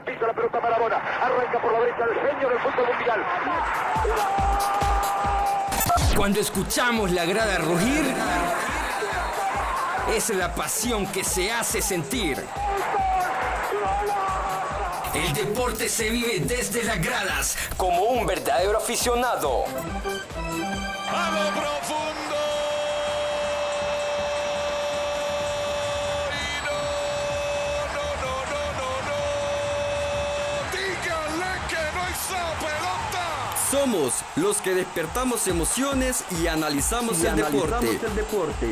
[0.00, 3.24] pisa la pelota Maradona, arranca por la derecha el genio del fútbol mundial.
[6.16, 8.14] Cuando escuchamos la grada rugir,
[10.14, 12.44] es la pasión que se hace sentir.
[15.14, 19.64] El deporte se vive desde las gradas como un verdadero aficionado.
[21.10, 22.27] A lo profundo.
[33.78, 38.00] Somos los que despertamos emociones y analizamos, el, deporte,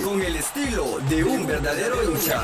[0.03, 2.43] con el estilo de un verdadero hincha.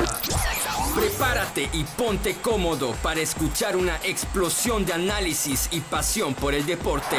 [0.95, 7.17] Prepárate y ponte cómodo para escuchar una explosión de análisis y pasión por el deporte.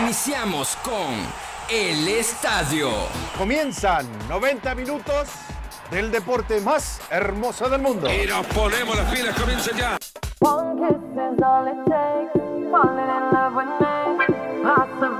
[0.00, 1.14] Iniciamos con
[1.70, 2.90] El Estadio.
[3.38, 5.28] Comienzan 90 minutos
[5.90, 8.08] del deporte más hermoso del mundo.
[8.12, 9.96] Y nos ponemos las pilas, comienza ya.
[10.40, 12.40] One kiss is all it takes.
[12.70, 13.94] Falling in love with me.
[14.64, 15.13] Possibilities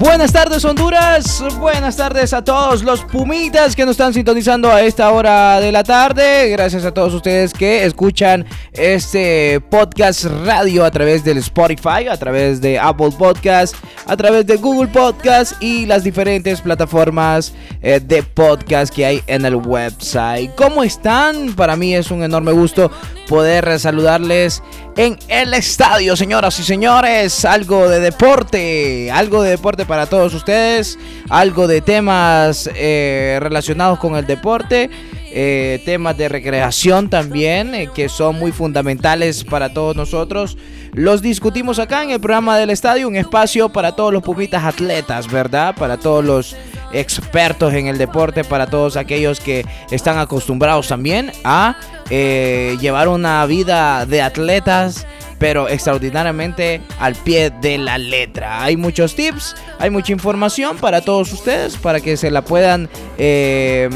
[0.00, 5.12] Buenas tardes Honduras, buenas tardes a todos los pumitas que nos están sintonizando a esta
[5.12, 6.48] hora de la tarde.
[6.48, 12.62] Gracias a todos ustedes que escuchan este podcast radio a través del Spotify, a través
[12.62, 18.94] de Apple Podcast, a través de Google Podcast y las diferentes plataformas eh, de podcast
[18.94, 20.54] que hay en el website.
[20.54, 21.52] ¿Cómo están?
[21.54, 22.90] Para mí es un enorme gusto
[23.28, 24.62] poder saludarles
[24.96, 27.44] en el estadio, señoras y señores.
[27.44, 34.14] Algo de deporte, algo de deporte para todos ustedes, algo de temas eh, relacionados con
[34.14, 34.88] el deporte.
[35.32, 40.56] eh, temas de recreación también eh, que son muy fundamentales para todos nosotros
[40.92, 45.30] los discutimos acá en el programa del estadio un espacio para todos los pumitas atletas
[45.30, 46.56] verdad para todos los
[46.92, 51.76] expertos en el deporte para todos aquellos que están acostumbrados también a
[52.10, 55.06] llevar una vida de atletas
[55.40, 58.62] pero extraordinariamente al pie de la letra.
[58.62, 62.88] Hay muchos tips, hay mucha información para todos ustedes, para que se la puedan...
[63.18, 63.90] eh,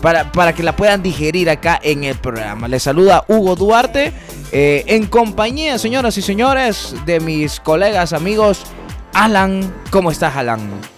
[0.00, 2.68] para, para que la puedan digerir acá en el programa.
[2.68, 4.12] Les saluda Hugo Duarte,
[4.52, 8.64] eh, en compañía, señoras y señores, de mis colegas, amigos.
[9.14, 10.93] Alan, ¿cómo estás, Alan?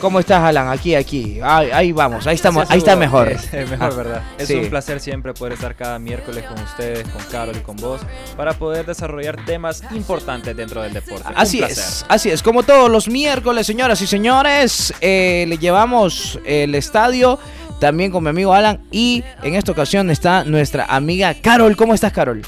[0.00, 0.68] ¿Cómo estás, Alan?
[0.68, 1.38] Aquí, aquí.
[1.42, 3.28] Ahí, ahí vamos, ahí estamos, ahí está mejor.
[3.32, 4.22] Es, es mejor, Ah, ¿verdad?
[4.36, 4.54] Es sí.
[4.54, 8.02] un placer siempre poder estar cada miércoles con ustedes, con Carol y con vos,
[8.36, 11.24] para poder desarrollar temas importantes dentro del deporte.
[11.34, 12.42] Así es, así es.
[12.42, 17.38] Como todos los miércoles, señoras y señores, eh, le llevamos el estadio
[17.80, 21.76] también con mi amigo Alan y en esta ocasión está nuestra amiga Carol.
[21.76, 22.42] ¿Cómo estás, Carol?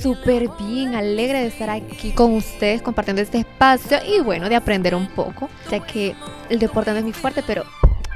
[0.00, 4.94] Súper bien, alegre de estar aquí con ustedes compartiendo este espacio y bueno, de aprender
[4.94, 6.14] un poco, ya que
[6.48, 7.64] el deporte no es mi fuerte, pero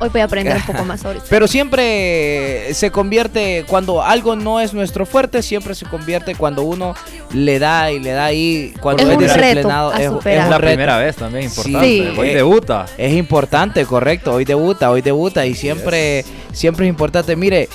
[0.04, 1.26] hoy voy a aprender un poco más sobre eso.
[1.28, 6.94] Pero siempre se convierte, cuando algo no es nuestro fuerte, siempre se convierte cuando uno
[7.32, 9.90] le da y le da ahí, cuando Es es, un reto disciplinado.
[9.92, 10.60] a es, la reto.
[10.60, 11.60] primera vez también, Sí.
[11.72, 12.20] importante.
[12.20, 12.34] Hoy Sí.
[12.34, 12.86] debuta.
[12.98, 14.32] Es importante, correcto.
[14.34, 17.34] Hoy debuta, hoy debuta y siempre, siempre es importante.
[17.36, 17.68] Mire,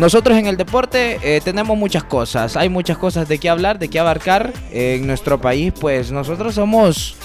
[0.00, 2.56] nosotros en el deporte eh, tenemos muchas cosas.
[2.56, 5.74] Hay muchas cosas de qué hablar, de qué abarcar eh, en nuestro país.
[5.78, 7.16] Pues nosotros somos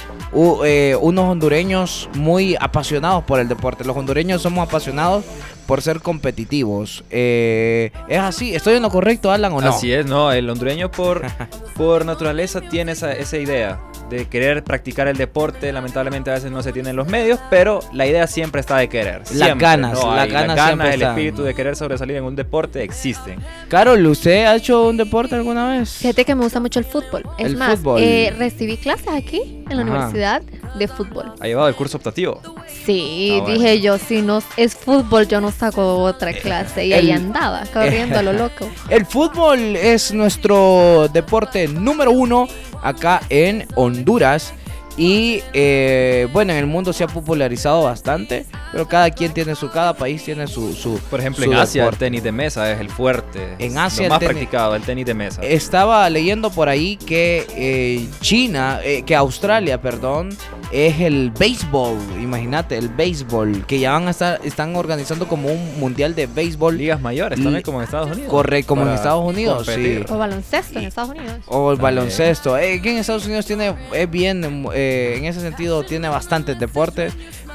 [0.66, 3.86] eh, unos hondureños muy apasionados por el deporte.
[3.86, 5.24] Los hondureños somos apasionados
[5.66, 7.06] por ser competitivos.
[7.10, 8.54] Eh, es así.
[8.54, 9.70] ¿Estoy en lo correcto, Alan, o no?
[9.70, 11.22] Así es, no, el hondureño por,
[11.78, 15.72] por naturaleza tiene esa, esa idea de querer practicar el deporte.
[15.72, 19.20] Lamentablemente a veces no se tienen los medios, pero la idea siempre está de querer.
[19.20, 20.14] Las Siempre, ganas, ¿no?
[20.16, 21.10] las Hay ganas el están.
[21.10, 23.40] espíritu de querer sobresalir en un deporte existen.
[23.70, 25.90] Carol, ¿usted ha hecho un deporte alguna vez?
[25.98, 27.24] Fíjate que me gusta mucho el fútbol.
[27.38, 28.02] Es El más, fútbol.
[28.04, 29.92] eh, recibí clases aquí en la Ajá.
[29.92, 30.42] universidad
[30.78, 31.34] de fútbol.
[31.40, 32.42] Ha llevado el curso optativo.
[32.86, 33.54] Sí, Ah, bueno.
[33.60, 36.86] dije yo, si no es fútbol, yo no saco otra clase.
[36.86, 38.68] Y ahí Eh, el- andaba, corriendo a lo loco.
[38.90, 42.48] El fútbol es nuestro deporte número uno
[42.86, 44.54] acá en Honduras.
[44.98, 49.70] Y eh, bueno, en el mundo se ha popularizado bastante, pero cada quien tiene su,
[49.70, 50.74] cada país tiene su...
[50.74, 52.06] su Por ejemplo, su en Asia deporte.
[52.06, 53.56] el tenis de mesa es el fuerte.
[53.60, 55.42] En Asia lo el más tenis- practicado, el tenis de mesa.
[55.44, 60.30] Estaba leyendo por ahí que eh, China, eh, que Australia, perdón,
[60.72, 65.80] es el béisbol, imagínate, el béisbol, que ya van a estar, están organizando como un
[65.80, 66.78] mundial de béisbol.
[66.78, 68.30] Ligas mayores también como en Estados Unidos.
[68.32, 70.06] Correcto, como en Estados Unidos, competir.
[70.08, 70.14] sí.
[70.14, 71.36] O baloncesto en Estados Unidos.
[71.48, 71.96] O el También.
[71.96, 72.58] baloncesto.
[72.58, 77.14] Eh, que en Estados Unidos tiene, es bien, eh, en ese sentido, tiene bastantes deportes.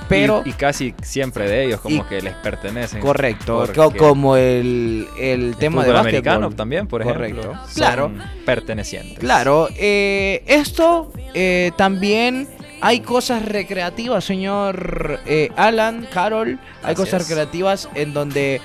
[0.08, 3.00] Pero, Y, y casi siempre de ellos como y- que les pertenecen.
[3.00, 3.64] correcto,
[3.96, 7.42] como el, el el tema de americano también, por ejemplo.
[7.42, 7.64] Correcto.
[7.66, 8.12] son Claro.
[8.44, 9.18] pertenecientes.
[9.20, 12.48] Claro, eh, esto eh, también
[12.80, 16.58] hay cosas recreativas, señor eh, Alan, Carol.
[16.82, 17.28] Hay Así cosas es.
[17.28, 18.60] recreativas en donde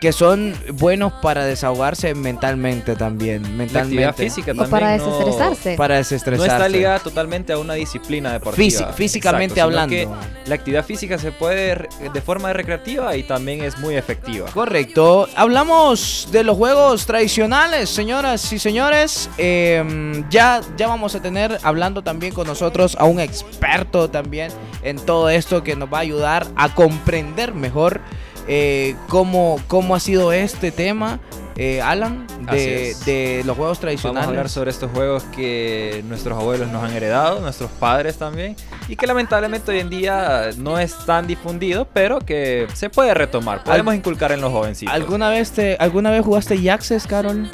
[0.00, 3.42] que son buenos para desahogarse mentalmente también.
[3.42, 3.78] La Mentalmente.
[3.80, 5.74] actividad física O también para no- desestresarse.
[5.76, 6.52] Para No desestresarse.
[6.52, 8.64] está ligada totalmente a una disciplina deportiva.
[8.92, 9.88] Físi- físicamente hablando.
[9.94, 10.08] que
[10.46, 14.48] la actividad física se puede de forma recreativa y también es muy efectiva.
[14.54, 15.28] Correcto.
[15.34, 19.28] Hablamos de los juegos tradicionales, señoras y señores.
[19.36, 24.52] Eh, ya, ya vamos a tener hablando también con nosotros a un experto también
[24.82, 28.00] en todo esto que nos va a ayudar a comprender mejor
[28.48, 31.20] eh, cómo, cómo ha sido este tema,
[31.56, 34.24] eh, Alan, de, los juegos Vamos tradicionales.
[34.26, 38.54] a hablar sobre estos juegos que nuestros abuelos nos han heredado, nuestros padres también,
[38.88, 43.64] y que lamentablemente hoy en día no es tan difundido, pero que se puede retomar.
[43.64, 44.94] Podemos inculcar en los jovencitos.
[44.94, 47.50] ¿Alguna vez, te, ¿Alguna vez jugaste Yaxes, Carol?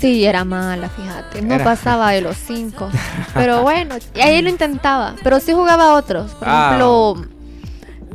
[0.00, 1.40] Sí, era mala, fíjate.
[1.40, 2.90] No Era- pasaba de los cinco.
[3.34, 5.14] Pero bueno, y ahí lo intentaba.
[5.22, 6.32] Pero sí jugaba a otros.
[6.32, 6.66] Por Ah.
[6.66, 7.26] ejemplo,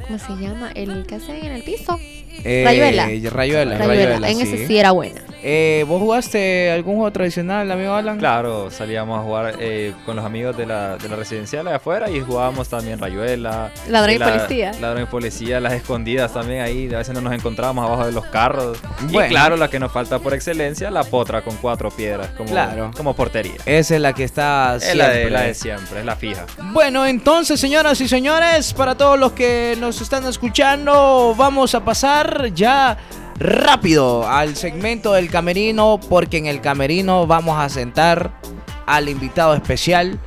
[0.05, 0.69] ¿cómo se llama?
[0.75, 1.97] El que hacen en el piso.
[2.43, 3.05] Eh, Rayuela.
[3.05, 3.77] Rayuela, Rayuela.
[3.77, 4.43] Rayuela, en sí.
[4.43, 5.21] ese sí era buena.
[5.43, 8.19] Eh, ¿Vos jugaste algún juego tradicional, amigo Alan?
[8.19, 12.11] Claro, salíamos a jugar eh, con los amigos de la, de la residencial de afuera
[12.11, 13.71] y jugábamos también rayuela.
[13.89, 14.71] Ladrón y la- policía.
[14.79, 16.93] Ladrón y policía, las escondidas también ahí.
[16.93, 18.77] A veces no nos encontrábamos abajo de los carros.
[19.09, 19.25] Bueno.
[19.27, 22.91] Y claro, la que nos falta por excelencia, la potra con cuatro piedras como, Claro.
[22.95, 23.55] como portería.
[23.65, 25.29] Esa es la que está Es la de, siempre.
[25.31, 26.45] la de siempre, es la fija.
[26.71, 32.53] Bueno, entonces, señoras y señores, para todos los que nos están escuchando, vamos a pasar
[32.53, 32.95] ya
[33.41, 38.31] rápido al segmento del camerino, porque en el camerino vamos a sentar
[38.85, 40.19] al invitado especial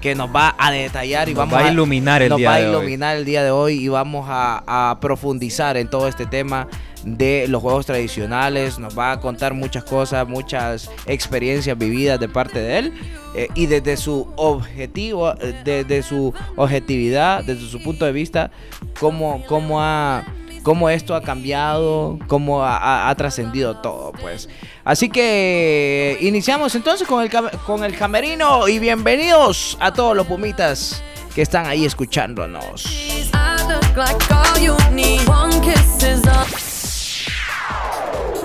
[0.00, 2.54] que nos va a detallar y Nos vamos va a iluminar el nos día va
[2.54, 2.70] a de hoy.
[2.70, 6.68] iluminar el día de hoy y vamos a, a profundizar en todo este tema
[7.04, 8.78] de los juegos tradicionales.
[8.78, 12.94] Nos va a contar muchas cosas, muchas experiencias vividas de parte de él
[13.34, 18.50] eh, y desde su objetivo, eh, desde su objetividad, desde su punto de vista,
[18.98, 20.24] cómo, cómo ha
[20.62, 24.48] cómo esto ha cambiado, cómo ha, trascendido todo, pues.
[24.84, 27.30] Así que iniciamos entonces con el,
[27.66, 31.02] con el camerino y bienvenidos a todos los pumitas
[31.34, 32.84] que están ahí escuchándonos.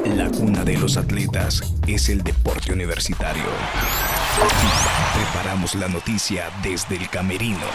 [0.05, 3.43] La cuna de los atletas es el deporte universitario.
[5.15, 7.65] Preparamos la noticia desde el camerino.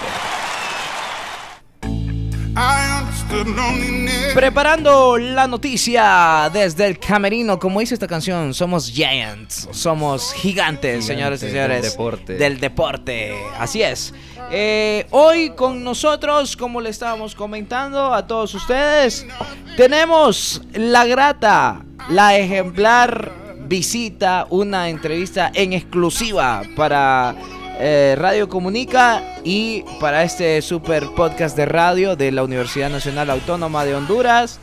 [4.34, 11.42] Preparando la noticia desde el camerino, como dice esta canción, somos giants, somos gigantes, señores
[11.42, 11.82] y del señores.
[11.92, 12.34] deporte.
[12.34, 14.12] Del deporte, así es.
[14.50, 19.26] Eh, hoy con nosotros, como le estábamos comentando a todos ustedes,
[19.76, 23.32] tenemos la grata, la ejemplar
[23.68, 27.36] visita, una entrevista en exclusiva para
[27.82, 33.86] eh, Radio Comunica y para este super podcast de radio de la Universidad Nacional Autónoma
[33.86, 34.60] de Honduras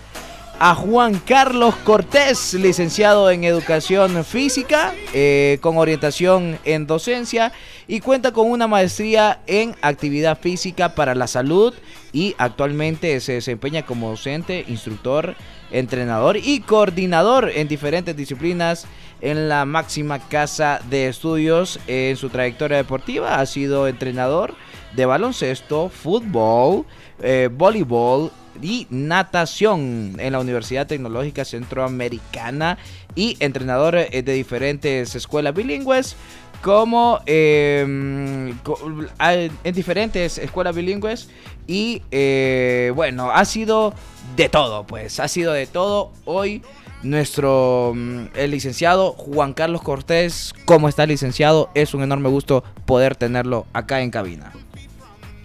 [0.59, 7.51] a Juan Carlos Cortés, licenciado en Educación Física, eh, con orientación en docencia
[7.87, 11.73] y cuenta con una maestría en Actividad Física para la Salud
[12.13, 15.36] y actualmente se desempeña como docente, instructor,
[15.71, 18.88] entrenador y coordinador en diferentes disciplinas
[19.21, 23.39] en la máxima casa de estudios en su trayectoria deportiva.
[23.39, 24.55] Ha sido entrenador
[24.95, 26.86] de baloncesto, fútbol,
[27.21, 28.31] eh, voleibol
[28.62, 32.77] y natación en la Universidad Tecnológica Centroamericana
[33.15, 36.15] y entrenador eh, de diferentes escuelas bilingües
[36.63, 38.79] como eh, co-
[39.19, 41.29] a- en diferentes escuelas bilingües
[41.67, 43.93] y eh, bueno ha sido
[44.36, 46.63] de todo pues ha sido de todo hoy
[47.04, 53.16] nuestro mm, el licenciado Juan Carlos Cortés cómo está licenciado es un enorme gusto poder
[53.16, 54.51] tenerlo acá en cabina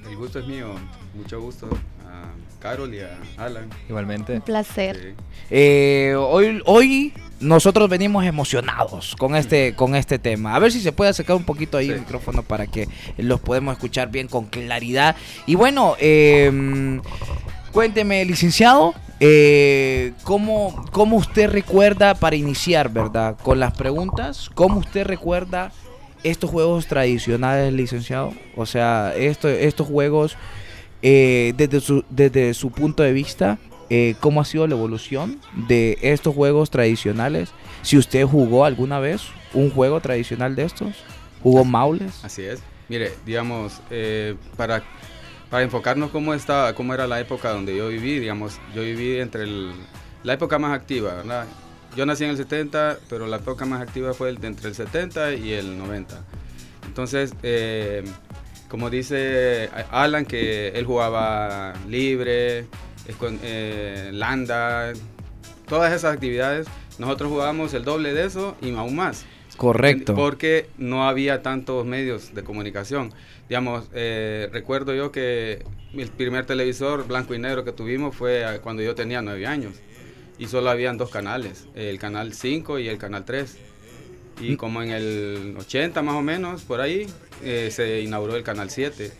[0.09, 0.75] El gusto es mío,
[1.15, 1.69] mucho gusto
[2.07, 3.69] a Carol y a Alan.
[3.89, 4.35] Igualmente.
[4.35, 4.97] Un placer.
[4.97, 5.25] Sí.
[5.51, 10.55] Eh, hoy, hoy nosotros venimos emocionados con este, con este tema.
[10.55, 13.75] A ver si se puede acercar un poquito ahí el micrófono para que los podemos
[13.75, 15.17] escuchar bien con claridad.
[15.47, 17.01] Y bueno, eh,
[17.73, 25.07] cuénteme, licenciado, eh, ¿cómo, ¿cómo usted recuerda, para iniciar, verdad, con las preguntas, cómo usted
[25.07, 25.71] recuerda
[26.25, 28.33] estos juegos tradicionales, licenciado?
[28.57, 30.37] O sea, esto, estos juegos,
[31.03, 33.59] eh, desde, su, desde su punto de vista,
[33.91, 35.39] eh, cómo ha sido la evolución
[35.69, 37.51] de estos juegos tradicionales.
[37.83, 39.23] Si usted jugó alguna vez
[39.55, 40.97] un juego tradicional de estos,
[41.45, 42.25] jugó Maules.
[42.25, 42.61] Así es.
[42.89, 44.83] Mire, digamos, eh, para,
[45.53, 49.47] para enfocarnos cómo, estaba, cómo era la época donde yo viví, digamos, yo viví entre
[50.23, 51.23] la época más activa.
[51.95, 55.53] Yo nací en el 70, pero la época más activa fue entre el 70 y
[55.53, 56.25] el 90.
[56.87, 58.03] Entonces, eh,
[58.71, 62.65] como dice Alan, que él jugaba libre,
[63.43, 64.95] eh, landa,
[65.69, 66.67] todas esas actividades,
[66.99, 69.27] nosotros jugábamos el doble de eso y aún más.
[69.63, 70.17] Correcto.
[70.17, 73.13] Porque no había tantos medios de comunicación.
[73.49, 75.65] Digamos, eh, recuerdo yo que
[75.95, 79.75] el primer televisor blanco y negro que tuvimos fue cuando yo tenía nueve años.
[80.37, 83.57] Y solo habían dos canales, el canal 5 y el canal 3.
[84.41, 84.45] Mm.
[84.45, 87.07] Y como en el 80 más o menos, por ahí,
[87.45, 89.13] eh, se inauguró el canal 7.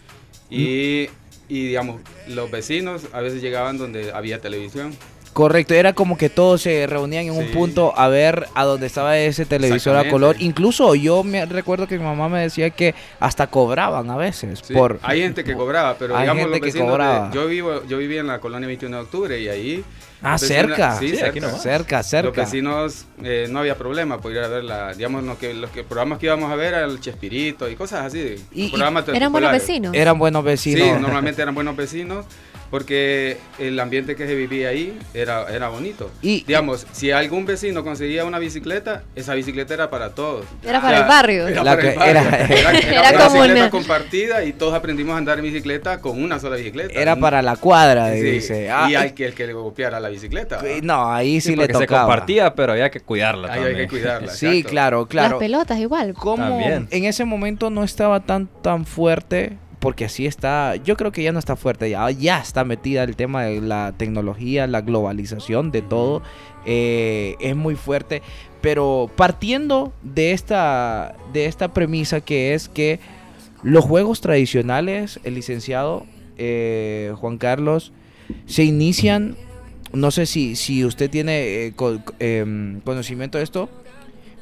[0.51, 1.07] Y,
[1.49, 4.93] y, digamos, los vecinos a veces llegaban donde había televisión.
[5.33, 9.17] Correcto, era como que todos se reunían en un punto a ver a dónde estaba
[9.17, 10.37] ese televisor a color.
[10.41, 14.75] Incluso yo me recuerdo que mi mamá me decía que hasta cobraban a veces Sí,
[14.75, 17.31] por hay gente que cobraba, pero Hay digamos gente los que vecinos de- cobraba.
[17.33, 19.85] yo vivo yo vivía en la colonia 21 de octubre y ahí
[20.25, 20.99] Ah, los vecinos- cerca.
[20.99, 21.59] sí, Sí, cerca, aquí.
[21.61, 22.27] Cerca, cerca.
[22.29, 25.71] Los vecinos eh, no había problema por ir a ver la, digamos lo que los
[25.71, 29.09] que programas que íbamos a ver era el Chespirito y cosas así, Y- y- programas
[29.09, 29.95] Eran buenos vecinos.
[29.97, 30.87] eran buenos vecinos.
[30.87, 32.27] Sí, normalmente eran buenos vecinos
[32.73, 36.11] porque el ambiente que se vivía ahí era, era bonito.
[36.23, 40.47] Y- digamos, si algún vecino conseguía una bicicleta, esa bicicleta era para todos.
[40.67, 41.49] Era para el barrio.
[41.49, 42.11] Era, para el que- barrio.
[42.13, 42.49] era- Era-
[42.79, 46.21] era Era una como bicicleta una- compartida y todos aprendimos a andar en bicicleta con
[46.23, 46.99] una sola bicicleta.
[46.99, 48.71] Era para la cuadra, Sí, dice.
[48.71, 50.63] Ah, y al que el que le copiara la bicicleta.
[50.83, 52.03] no, ahí sí, le porque se tocaba.
[52.07, 53.89] compartía, pero había que cuidarla Ahí hay también.
[53.89, 54.33] que cuidarla.
[54.33, 54.71] Sí, exacto.
[54.71, 55.31] claro, claro.
[55.33, 56.15] Las pelotas igual.
[56.15, 56.89] ¿Cómo También.
[56.91, 59.59] en ese momento no estaba tan tan fuerte?
[59.83, 63.17] Porque así está, yo creo que ya no está fuerte, ya, ya está metida el
[63.17, 66.23] tema de la tecnología, la globalización de todo,
[66.65, 68.23] eh, es muy fuerte.
[68.61, 73.01] Pero partiendo de esta, de esta premisa que es que
[73.65, 76.07] los juegos tradicionales, el licenciado
[76.39, 77.91] eh, Juan Carlos,
[78.47, 79.35] se inician,
[79.93, 81.75] no sé si, si usted tiene eh,
[82.21, 83.69] em, conocimiento de esto,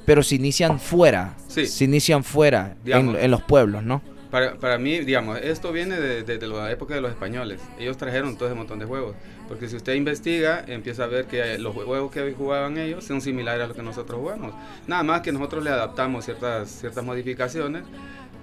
[0.04, 1.66] pero se inician fuera, Sí.
[1.66, 4.02] se inician fuera, en los pueblos, ¿no?
[4.30, 7.60] Para, para mí, digamos, esto viene de- desde la época de los españoles.
[7.78, 9.16] Ellos trajeron todo ese montón de juegos.
[9.48, 13.64] Porque si usted investiga, empieza a ver que los juegos que jugaban ellos son similares
[13.64, 14.54] a los que nosotros jugamos.
[14.86, 17.82] Nada más que nosotros le adaptamos ciertas, ciertas modificaciones.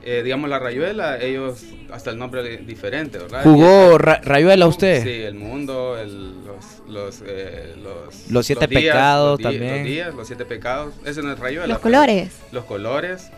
[0.03, 3.44] Eh, digamos, la rayuela, ellos hasta el nombre es diferente, ¿verdad?
[3.44, 5.03] ¿Jugó Ra- Rayuela usted?
[5.03, 9.77] Sí, el mundo, el- los, los, eh, los, Los siete días, pecados también.
[9.79, 10.94] Los días, los siete pecados.
[11.06, 11.67] Ese no es rayuela.
[11.67, 12.32] Los colores.
[12.51, 13.29] Los colores.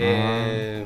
[0.00, 0.84] eh,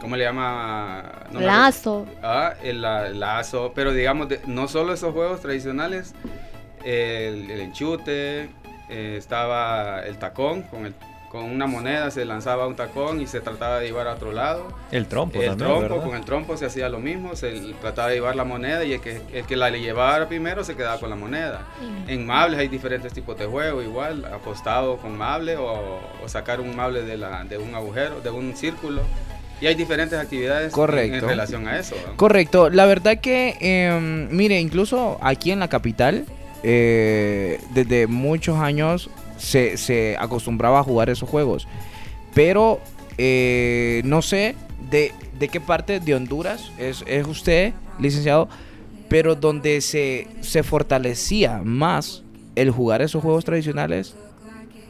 [0.00, 1.02] ¿Cómo le llama?
[1.30, 2.06] No me Lazo.
[2.22, 3.72] Ah, el, la- el lazo.
[3.74, 6.14] Pero digamos, de- no solo esos juegos tradicionales,
[6.84, 8.48] el, el enchute,
[8.88, 10.94] eh, estaba el tacón, con, el,
[11.30, 14.66] con una moneda se lanzaba un tacón y se trataba de llevar a otro lado.
[14.90, 16.04] El trompo El también, trompo, ¿verdad?
[16.06, 19.00] con el trompo se hacía lo mismo, se trataba de llevar la moneda y el
[19.00, 21.66] que, el que la le llevara primero se quedaba con la moneda.
[22.08, 26.74] En mables hay diferentes tipos de juego, igual, apostado con mable o, o sacar un
[26.74, 29.02] mable de, la, de un agujero, de un círculo.
[29.60, 31.16] Y hay diferentes actividades en- Correcto.
[31.18, 31.94] En, relación a eso.
[32.06, 32.16] ¿no?
[32.16, 36.24] Correcto, la verdad que, em, mire, incluso aquí en la capital,
[36.62, 41.66] eh, desde muchos años se, se acostumbraba a jugar esos juegos.
[42.34, 42.80] Pero
[43.18, 44.54] eh, no sé
[44.90, 48.48] de, de qué parte de Honduras es, es usted, licenciado,
[49.08, 52.22] pero donde se, se fortalecía más
[52.56, 54.14] el jugar esos juegos tradicionales,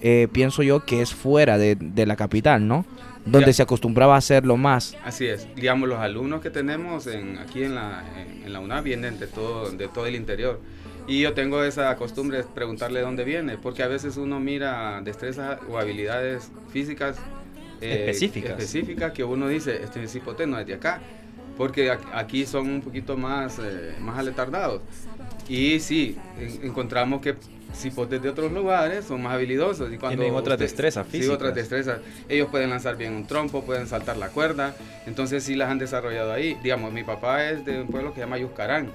[0.03, 2.85] eh, pienso yo que es fuera de, de la capital, ¿no?
[3.27, 3.53] Donde Ya.
[3.53, 4.97] se acostumbraba a hacerlo más.
[5.05, 5.47] Así es.
[5.55, 9.27] Digamos, los alumnos que tenemos en, aquí en la, en, en la UNAM vienen de
[9.27, 10.61] todo, de todo el interior.
[11.07, 15.59] Y yo tengo esa costumbre de preguntarle dónde viene, porque a veces uno mira destrezas
[15.69, 17.17] o habilidades físicas
[17.81, 18.51] eh, Específicas.
[18.53, 21.01] específicas que uno dice, este cipote no es de acá,
[21.57, 24.83] porque aquí son un poquito más, eh, más aletardados.
[25.51, 27.35] Y sí, en- encontramos que
[27.75, 29.93] cipotes de otros lugares son más habilidosos.
[29.93, 31.99] Y cuando Tienen otras destrezas Sí, otras destrezas.
[32.29, 34.75] Ellos pueden lanzar bien un trompo, pueden saltar la cuerda.
[35.07, 36.57] Entonces sí las han desarrollado ahí.
[36.63, 38.91] Digamos, mi papá es de un pueblo que se llama Yuscarán.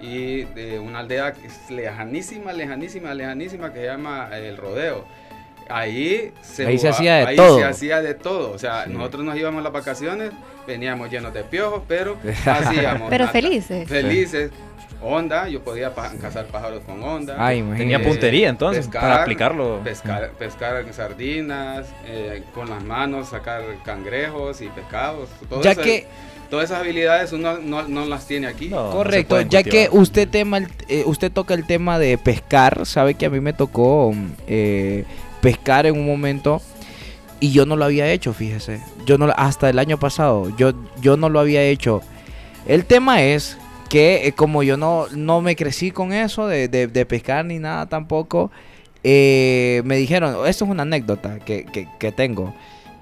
[0.00, 1.34] Y de una aldea
[1.70, 5.04] lejanísima, lejanísima, lejanísima que se llama El Rodeo.
[5.70, 7.58] Ahí se, Ahí se hacía de ahí todo.
[7.58, 8.52] se hacía de todo.
[8.52, 8.90] O sea, Sí.
[8.92, 10.30] nosotros nos íbamos a las vacaciones,
[10.66, 12.16] veníamos llenos de piojos, pero
[12.46, 13.10] hacíamos.
[13.10, 13.32] Pero nada.
[13.32, 13.86] felices.
[13.88, 14.50] Felices.
[15.00, 17.36] Onda, yo podía pa- cazar pájaros con onda.
[17.38, 17.82] Ay, imagínate.
[17.84, 19.80] Tenía puntería, entonces, para aplicarlo.
[19.84, 25.28] Pescar, pescar sardinas, eh, con las manos sacar cangrejos y pescados.
[25.48, 26.06] todo Ya eso- que-
[26.50, 28.68] Todas esas habilidades uno no, no las tiene aquí.
[28.70, 28.90] No.
[28.90, 33.26] Correcto, ya que usted tema el- eh, usted toca el tema de pescar, sabe que
[33.26, 34.14] a mí me tocó
[34.46, 35.04] eh,
[35.42, 36.62] pescar en un momento
[37.38, 38.80] y yo no lo había hecho, fíjese.
[39.04, 42.00] Yo no hasta el año pasado, yo yo no lo había hecho.
[42.66, 46.86] El tema es que eh, como yo no no me crecí con eso de, de-
[46.88, 48.50] de pescar ni nada tampoco,
[49.04, 52.54] eh, me dijeron, esto es una anécdota que, que- que tengo.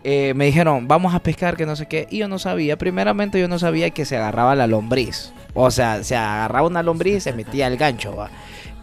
[0.04, 2.06] eh, me dijeron, vamos a pescar, que no sé qué.
[2.10, 5.32] Y yo no sabía, primeramente yo no sabía que se agarraba la lombriz.
[5.54, 8.30] O sea, se agarraba una lombriz y se metía el gancho, ¿va?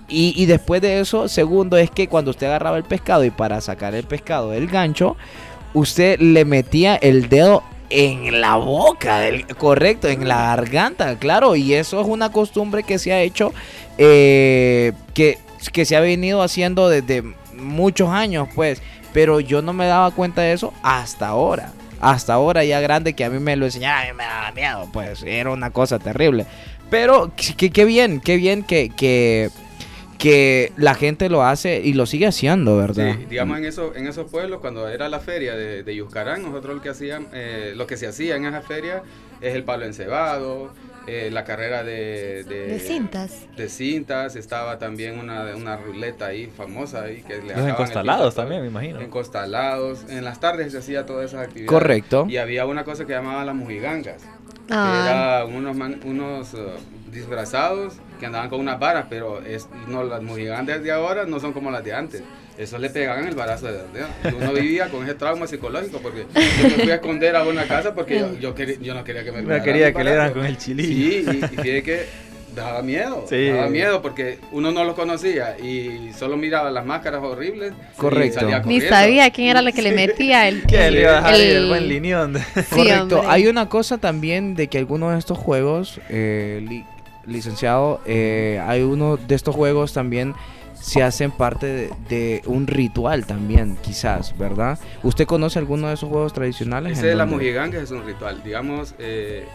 [0.09, 3.61] Y, y después de eso, segundo es que cuando usted agarraba el pescado y para
[3.61, 5.15] sacar el pescado del gancho,
[5.73, 9.21] usted le metía el dedo en la boca,
[9.57, 13.53] correcto, en la garganta, claro, y eso es una costumbre que se ha hecho,
[13.97, 15.37] eh, que,
[15.71, 17.23] que se ha venido haciendo desde
[17.55, 18.81] muchos años, pues,
[19.13, 21.71] pero yo no me daba cuenta de eso hasta ahora,
[22.01, 24.89] hasta ahora ya grande que a mí me lo enseñaron, a mí me daba miedo,
[24.91, 26.45] pues, era una cosa terrible,
[26.89, 29.49] pero qué bien, qué bien que, que,
[30.23, 33.15] que la gente lo hace y lo sigue haciendo, ¿verdad?
[33.19, 36.75] Sí, digamos en, eso, en esos pueblos, cuando era la feria de, de Yuscarán, nosotros
[36.75, 39.03] lo que, hacían, eh, lo que se hacía en esa feria
[39.41, 40.71] es el palo encebado,
[41.07, 43.47] eh, la carrera de, de, De cintas.
[43.57, 48.41] de cintas, estaba también una, una ruleta ahí famosa ahí que le Los encostalados piso,
[48.41, 49.01] también, me imagino.
[49.01, 51.67] Encostalados, en las tardes se hacía todas esas actividades.
[51.69, 52.25] Correcto.
[52.29, 54.23] Y había una cosa que llamaban las mujigangas,
[54.67, 55.45] que Ah.
[55.45, 60.81] eran unos, unos uh, disfrazados que andaban con unas varas, pero es, no, las mujigangas
[60.83, 62.23] de ahora no son como las de antes.
[62.57, 64.05] Eso le pegaban el barazo de donde
[64.37, 67.95] uno vivía con ese trauma psicológico porque yo me fui a esconder a una casa
[67.95, 70.33] porque yo, yo, quería- yo no quería que me No pegaran quería que le dieran
[70.33, 70.87] con el chilillo.
[70.87, 72.05] Sí, y, y fíjate que
[72.55, 73.47] daba miedo, Sí.
[73.47, 77.73] daba miedo porque uno no los conocía y solo miraba las máscaras horribles.
[77.93, 78.39] y Correcto.
[78.41, 80.63] salía Ni sabía quién era la que le metía el.
[80.63, 82.37] Que le iba a dejar el el- buen lineón.
[82.37, 83.19] Sí, Correcto.
[83.19, 83.21] hombre.
[83.31, 86.85] Hay una cosa también de que algunos de estos juegos, eh, li-
[87.25, 90.33] licenciado, eh, hay uno de estos juegos también
[90.73, 94.77] se hacen parte de, de un ritual también, quizás, ¿verdad?
[95.01, 96.97] ¿Usted conoce alguno de esos juegos tradicionales?
[96.97, 99.45] Ese de las mojigangas es un ritual, digamos, eh,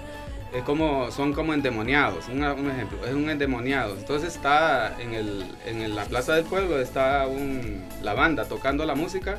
[0.53, 3.97] es como, son como endemoniados, un, ejemplo, es un endemoniado.
[3.97, 8.95] Entonces está en, el, en la plaza del pueblo, está un, la banda tocando la
[8.95, 9.39] música,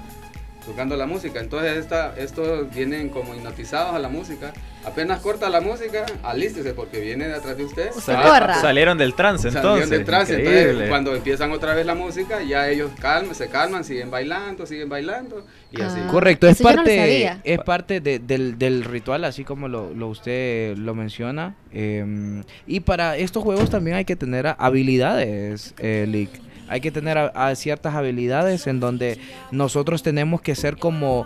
[0.65, 1.39] tocando la música.
[1.39, 4.53] Entonces esta, estos vienen como hipnotizados a la música.
[4.85, 7.89] Apenas corta la música, alístese porque viene de atrás de usted.
[8.07, 8.53] Ah, corra.
[8.61, 9.89] Salieron del trance Salieron entonces.
[9.89, 14.09] del trance, entonces cuando empiezan otra vez la música, ya ellos calman, se calman, siguen
[14.09, 15.99] bailando, siguen bailando y así.
[16.01, 16.07] Ah.
[16.09, 17.41] Correcto, es Eso no parte, sabía.
[17.43, 21.55] es parte de- del, del ritual, así como lo, lo usted lo menciona.
[21.73, 26.29] em, y para estos juegos también hay que tener habilidades, eh, Lick.
[26.69, 29.19] Hay que tener a- ciertas habilidades en donde
[29.51, 31.25] nosotros tenemos que ser como,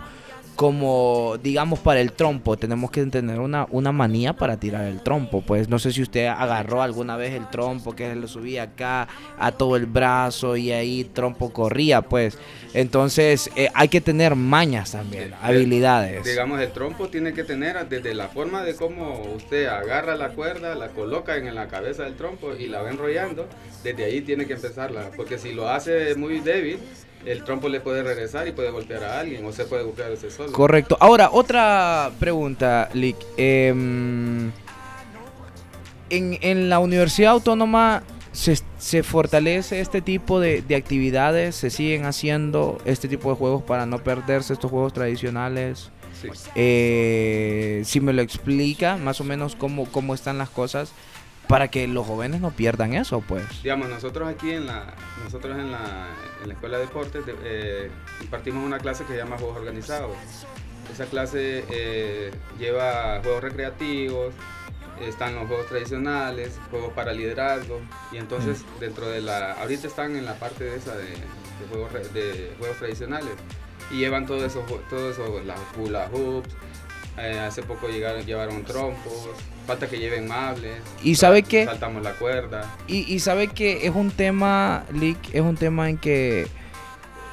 [0.56, 2.56] como digamos, para el trompo.
[2.56, 5.42] Tenemos que tener una, una manía para tirar el trompo.
[5.42, 9.08] Pues no sé si usted agarró alguna vez el trompo que se lo subía acá
[9.38, 12.38] a todo el brazo y ahí trompo corría, pues.
[12.72, 16.24] Entonces eh, hay que tener mañas también, habilidades.
[16.24, 20.74] Digamos, el trompo tiene que tener desde la forma de cómo usted agarra la cuerda,
[20.74, 23.48] la coloca en la cabeza del trompo y la va enrollando,
[23.82, 26.78] desde ahí tiene que empezarla, porque si lo hace muy débil,
[27.26, 30.52] el trompo le puede regresar y puede golpear a alguien o se puede golpear solo.
[30.52, 30.96] Correcto.
[31.00, 33.16] Ahora, otra pregunta, Lick.
[33.36, 34.50] Em,
[36.10, 42.04] en, en la Universidad Autónoma se, se fortalece este tipo de, de actividades, se siguen
[42.04, 45.90] haciendo este tipo de juegos para no perderse estos juegos tradicionales.
[46.20, 46.28] Sí.
[46.54, 50.92] Eh, si me lo explica más o menos cómo, cómo están las cosas
[51.48, 53.44] para que los jóvenes no pierdan eso, pues.
[53.62, 56.08] Digamos, nosotros aquí en la, nosotros en la,
[56.42, 60.16] en la Escuela de Deportes de- eh, impartimos una clase que se llama Juegos Organizados.
[60.92, 64.34] Esa clase eh, lleva juegos recreativos,
[65.00, 67.80] están los juegos tradicionales, juegos para liderazgo,
[68.12, 71.92] y entonces dentro de la, ahorita están en la parte de esa de, de juegos,
[72.14, 73.32] de juegos tradicionales,
[73.90, 76.48] y llevan todo eso, todo eso, las hula hoops,
[77.18, 79.30] eh, hace poco llegaron, llevaron trompos,
[79.64, 82.74] falta que lleven mables, Y sabe que saltamos la cuerda.
[82.86, 86.46] Y, y sabe que es un tema, Lick, es un tema en que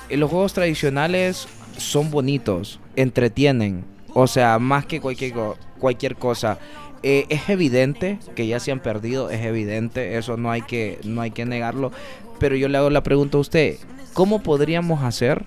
[0.09, 5.33] eh, los juegos tradicionales son bonitos, entretienen, o sea, más que cualquier,
[5.79, 6.57] cualquier cosa.
[7.03, 11.21] Eh, es evidente que ya se han perdido, es evidente, eso no hay que, no
[11.21, 11.91] hay que negarlo.
[12.39, 13.77] Pero yo le hago la pregunta a usted,
[14.13, 15.45] ¿cómo podríamos hacer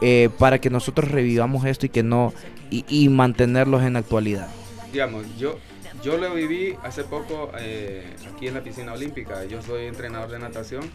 [0.00, 2.32] eh, para que nosotros revivamos esto y que no
[2.70, 4.48] y, y mantenerlos en la actualidad?
[4.92, 5.58] Digamos, yo,
[6.02, 9.44] yo lo viví hace poco eh, aquí en la piscina olímpica.
[9.44, 10.90] Yo soy entrenador de natación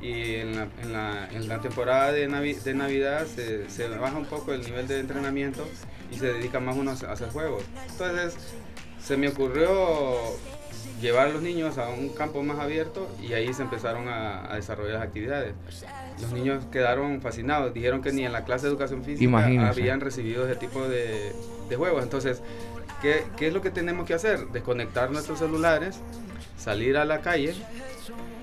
[0.00, 4.16] y en la, en la, en la temporada de, Navi- de Navidad se, se baja
[4.18, 5.66] un poco el nivel de entrenamiento
[6.10, 7.62] y se dedica más uno a hacer- a hacer juegos.
[7.90, 8.36] Entonces
[9.02, 10.18] se me ocurrió
[11.00, 14.56] llevar a los niños a un campo más abierto y ahí se empezaron a, a
[14.56, 15.54] desarrollar las actividades.
[16.20, 19.24] Los niños quedaron fascinados, dijeron que ni en la clase de educación física
[19.70, 21.32] habían recibido ese tipo de,
[21.68, 22.02] de juegos.
[22.04, 22.40] Entonces,
[23.02, 24.46] ¿qué, ¿qué es lo que tenemos que hacer?
[24.48, 25.96] Desconectar nuestros celulares,
[26.56, 27.54] salir a la calle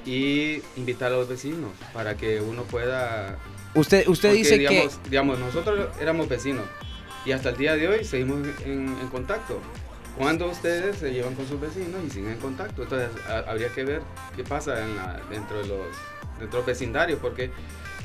[0.05, 3.37] y invitar a los vecinos para que uno pueda...
[3.75, 5.09] Usted, usted porque, dice digamos, que...
[5.09, 6.65] Digamos, nosotros éramos vecinos,
[7.25, 9.59] y hasta el día de hoy seguimos en, en contacto.
[10.17, 13.83] Cuando ustedes se llevan con sus vecinos y siguen en contacto, entonces a- habría que
[13.83, 14.01] ver
[14.35, 15.85] qué pasa en la- dentro de los
[16.39, 17.51] dentro de los vecindarios, porque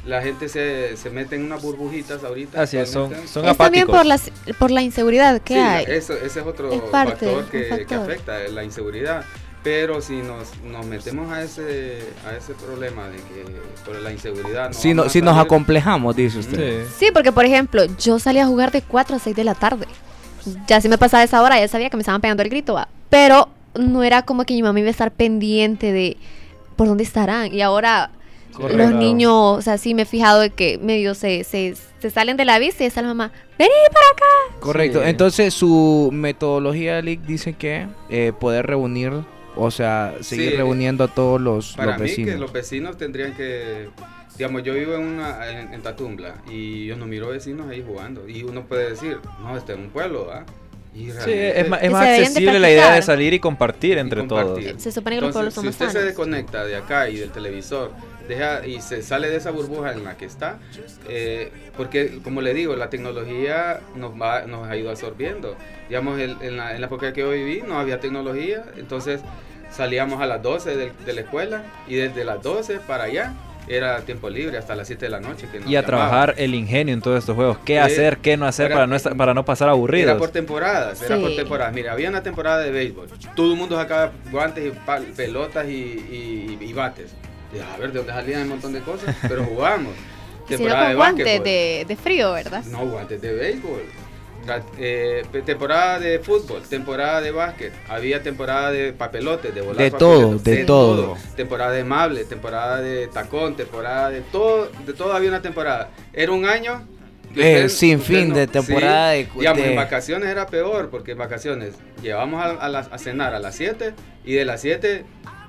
[0.06, 2.62] la gente se, se mete en unas burbujitas ahorita.
[2.62, 4.18] Así es, son, son Es también por la,
[4.58, 5.84] por la inseguridad que Sí, hay.
[5.88, 9.24] Eso, ese es otro Es parte, factor que, que afecta, la inseguridad.
[9.62, 13.44] Pero si nos, nos metemos a ese, a ese problema de que
[13.86, 14.68] por la inseguridad...
[14.68, 16.86] no Si, no, si nos acomplejamos, dice usted.
[16.98, 19.86] Sí, porque por ejemplo, yo salía a jugar de 4 a 6 de la tarde.
[20.66, 22.88] Ya si me pasaba esa hora, ya sabía que me estaban pegando el grito, ¿va?
[23.14, 26.16] pero no era como que mi mamá iba a estar pendiente de
[26.74, 27.54] por dónde estarán.
[27.54, 28.10] Y ahora
[28.54, 28.76] Correcto.
[28.82, 32.36] los niños, o sea, sí me he fijado de que medio se, se, se salen
[32.36, 34.60] de la vista y está la mamá, vení para acá.
[34.60, 35.00] Correcto.
[35.02, 35.08] Sí.
[35.08, 39.12] Entonces, su metodología, Lick, dice que eh, poder reunir,
[39.56, 40.56] o sea, seguir Sí.
[40.56, 42.30] reuniendo a todos los, Para los mí vecinos.
[42.34, 43.88] que los vecinos tendrían que...
[44.36, 48.28] Digamos, yo vivo en, una, en, en Tatumbla y yo no miro vecinos ahí jugando.
[48.28, 50.44] Y uno puede decir, no, este es un pueblo, ¿ah?
[50.92, 54.00] Y Sí, realmente- es más, es más accesible la idea de salir y compartir y
[54.00, 54.70] entre compartir.
[54.70, 54.82] todos.
[54.82, 57.92] Se supone que los pueblos si más usted se desconecta de acá y del televisor
[58.28, 60.58] deja y se sale de esa burbuja en la que está,
[61.08, 65.56] eh, porque como le digo, la tecnología nos, va, nos ha ido absorbiendo.
[65.88, 69.20] Digamos, el- en, la, en la época que yo viví no había tecnología, entonces
[69.70, 73.32] salíamos a las 12 de, de la escuela y desde las 12 para allá
[73.66, 75.48] era tiempo libre hasta las 7 de la noche.
[75.50, 75.84] Que Y a llamaban.
[75.86, 77.56] trabajar el ingenio en todos estos juegos.
[77.64, 77.78] ¿Qué Sí.
[77.78, 80.18] hacer, qué no hacer Era- para no, estar- para no pasar Era aburridos?
[80.18, 81.72] por temporadas, era por temporadas.
[81.74, 83.08] Mira, había una temporada de béisbol.
[83.34, 87.14] Todo el mundo sacaba guantes y pal- pelotas y, y- y bates.
[87.60, 89.14] A ver, ¿de dónde salían un montón de cosas?
[89.22, 89.44] Pero
[90.58, 92.64] si no con guantes de, de frío, ¿verdad?
[92.66, 93.82] No, guantes de béisbol.
[94.76, 99.96] Eh, temporada de fútbol, temporada de básquet, había temporada de papelotes, de volar De papelotes,
[99.96, 101.16] todo, de todo.
[101.34, 105.88] Temporada de mable, temporada de tacón, temporada de todo, de todo había una temporada.
[106.12, 106.86] Era un año
[107.34, 111.12] Eh, usted- sin usted fin de temporada de- digamos, de- en vacaciones era peor, porque
[111.12, 113.94] en vacaciones llevamos a, a las- a cenar a las 7
[114.26, 115.06] y de las 7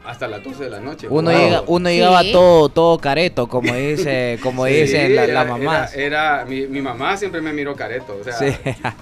[0.07, 1.07] hasta las 12 de la noche.
[1.09, 1.39] Uno, Wow.
[1.39, 1.95] llega, uno Sí.
[1.95, 5.87] llegaba todo, todo careto, como dice, como Sí, dicen la, mamá.
[5.95, 8.47] Era, era- mi, mi mamá siempre me miró careto, o sea, Sí.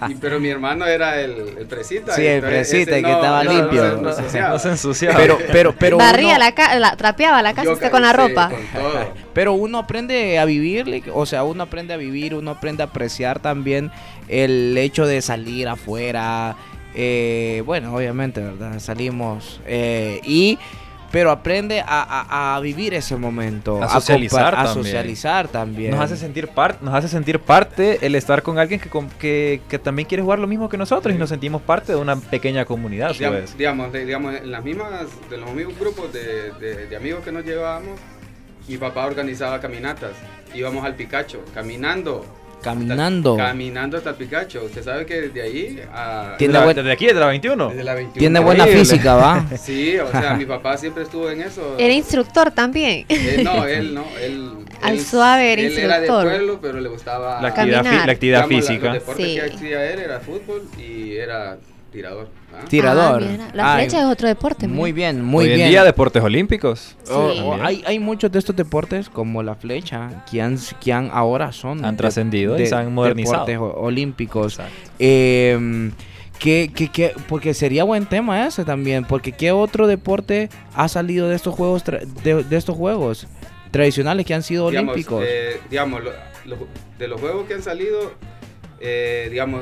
[0.09, 2.13] y- pero mi hermano era el, el presita.
[2.15, 3.83] Sí, el presita, que estaba no, limpio.
[3.83, 4.49] No, No, se ensuciaba.
[4.49, 5.15] no se ensuciaba.
[5.17, 8.49] Pero, pero, pero Barría uno, la, la trapeaba la casa con la ropa.
[8.49, 9.13] con todo.
[9.33, 13.39] pero uno aprende a vivir, o sea, uno aprende a vivir, uno aprende a apreciar
[13.39, 13.91] también
[14.27, 16.55] el hecho de salir afuera.
[16.95, 18.79] eh, bueno, obviamente, ¿verdad?
[18.79, 20.59] Salimos eh, y...
[21.13, 23.81] Pero aprende a, a- a vivir ese momento.
[23.83, 24.83] A socializar a también.
[24.83, 25.91] socializar también.
[25.91, 29.77] Nos hace sentir parte, nos hace sentir parte el estar con alguien que, que, que
[29.77, 33.11] también quiere jugar lo mismo que nosotros y nos sentimos parte de una pequeña comunidad.
[33.13, 33.55] digamos, vez.
[33.57, 37.31] digamos, de- digamos, en las mismas, de los mismos grupos de, de- de amigos que
[37.31, 37.99] nos llevábamos,
[38.67, 40.13] mi papá organizaba caminatas.
[40.55, 42.25] Íbamos al Picacho, caminando.
[42.63, 43.37] Caminando.
[43.37, 44.63] Caminando hasta el Picacho.
[44.65, 46.35] Usted sabe que desde ahí a...
[46.37, 47.69] Tiene Desde, la- desde aquí, desde la 21.
[47.69, 48.19] desde la 21.
[48.19, 48.85] Tiene buena Increíble.
[48.85, 49.45] física, ¿va?
[49.57, 51.75] Sí, o sea, mi papá siempre estuvo en eso.
[51.77, 53.05] Era instructor también.
[53.09, 54.51] Eh, no, él no, él...
[54.81, 56.29] Al él- suave era Él era de instructor.
[56.29, 57.41] pueblo, pero le gustaba...
[57.41, 58.85] La actividad, la actividad digamos, la- física.
[58.87, 59.35] los deportes Sí.
[59.35, 61.57] que hacía él era fútbol y era
[61.93, 62.27] tirador.
[62.53, 62.65] ¿ah?
[62.67, 63.23] Tirador.
[63.23, 64.67] Ah, La Ay, flecha es otro deporte.
[64.67, 65.11] Muy mira.
[65.11, 65.61] bien, muy Hoy bien.
[65.61, 66.95] en día, deportes olímpicos.
[67.03, 67.11] Sí.
[67.13, 71.51] o hay, hay muchos de estos deportes como la flecha que han, que han ahora
[71.51, 73.45] son Han de- trascendido y se han modernizado.
[73.45, 74.73] deportes olímpicos Exacto.
[74.99, 75.91] Eh,
[76.39, 81.29] que, que- que- porque sería buen tema ese también porque qué otro deporte ha salido
[81.29, 83.27] de estos juegos tra- de, de estos juegos
[83.71, 86.11] tradicionales que han sido digamos, olímpicos eh, digamos, lo-
[86.45, 86.67] lo-
[86.99, 88.13] de los juegos que han salido,
[88.81, 89.61] eh, digamos,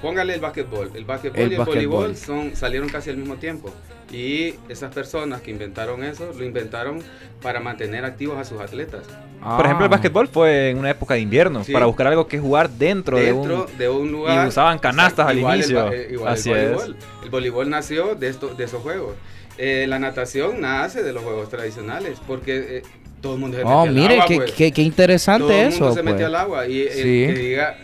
[0.00, 0.90] póngale el básquetbol.
[0.94, 1.74] El básquetbol El y el básquetbol.
[1.86, 3.72] voleibol son, salieron casi al mismo tiempo.
[4.12, 7.00] Y esas personas que inventaron eso, lo inventaron
[7.42, 9.02] para mantener activos a sus atletas.
[9.40, 9.96] Por ejemplo, el Ah.
[9.96, 11.72] básquetbol fue en una época de invierno, Sí.
[11.72, 13.78] para buscar algo que jugar dentro, dentro de un...
[13.78, 14.44] de un lugar.
[14.44, 15.92] y usaban canastas al el inicio.
[15.92, 16.72] eh, igual Así el es.
[16.74, 16.96] voleibol.
[17.24, 19.14] El voleibol nació de, esto, de esos juegos.
[19.58, 22.82] Eh, la natación nace de los juegos tradicionales, porque eh,
[23.20, 24.52] todo el mundo se oh mete al mire agua, qué, pues.
[24.52, 26.12] qué- qué interesante todo el eso mundo se pues.
[26.14, 27.02] mete al agua y el Sí.
[27.02, 27.78] que diga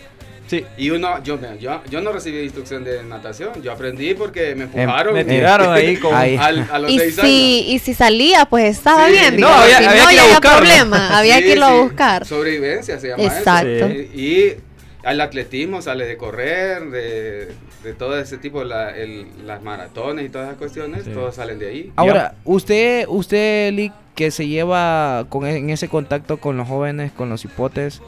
[0.53, 0.67] Sí.
[0.77, 5.15] y uno yo, yo yo no recibí instrucción de natación yo aprendí porque me empujaron
[5.15, 6.37] me tiraron ahí con- Ahí.
[6.37, 9.13] al- a los Y seis si, y si salía, pues estaba Sí.
[9.13, 9.41] bien.
[9.41, 11.19] No, había- si había no, que ir ya a había problema.
[11.19, 12.27] Había Sí, que irlo sí, a buscar.
[12.27, 13.67] sobrevivencia se llama Exacto.
[13.69, 14.57] eso y
[15.05, 17.49] al atletismo sale de correr de,
[17.83, 21.11] de todo ese tipo la- el- las maratones y todas esas cuestiones Sí.
[21.13, 25.89] todos salen de ahí Ahora, usted, usted, Lick, que se lleva con, e- en ese
[25.89, 28.03] contacto con los jóvenes, con los hipotes,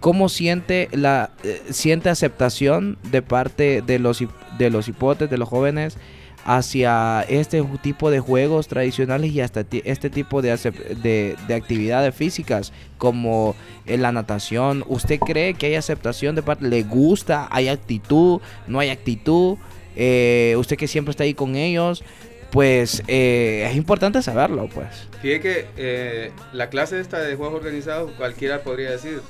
[0.00, 4.24] ¿cómo siente la eh, siente aceptación de parte de los
[4.58, 5.96] de los hipotes, de los jóvenes,
[6.44, 10.56] hacia este tipo de juegos tradicionales y hasta este tipo de,
[11.02, 13.54] de, de actividades físicas como
[13.86, 14.84] en la natación.
[14.88, 16.66] ¿Usted cree que hay aceptación de parte?
[16.66, 17.48] ¿Le gusta?
[17.50, 18.40] ¿Hay actitud?
[18.66, 19.58] ¿No hay actitud?
[19.96, 22.02] Eh, usted que siempre está ahí con ellos,
[22.50, 25.08] pues eh, es importante saberlo, pues.
[25.20, 29.20] Fíjate que eh, la clase esta de juegos organizados, cualquiera podría decir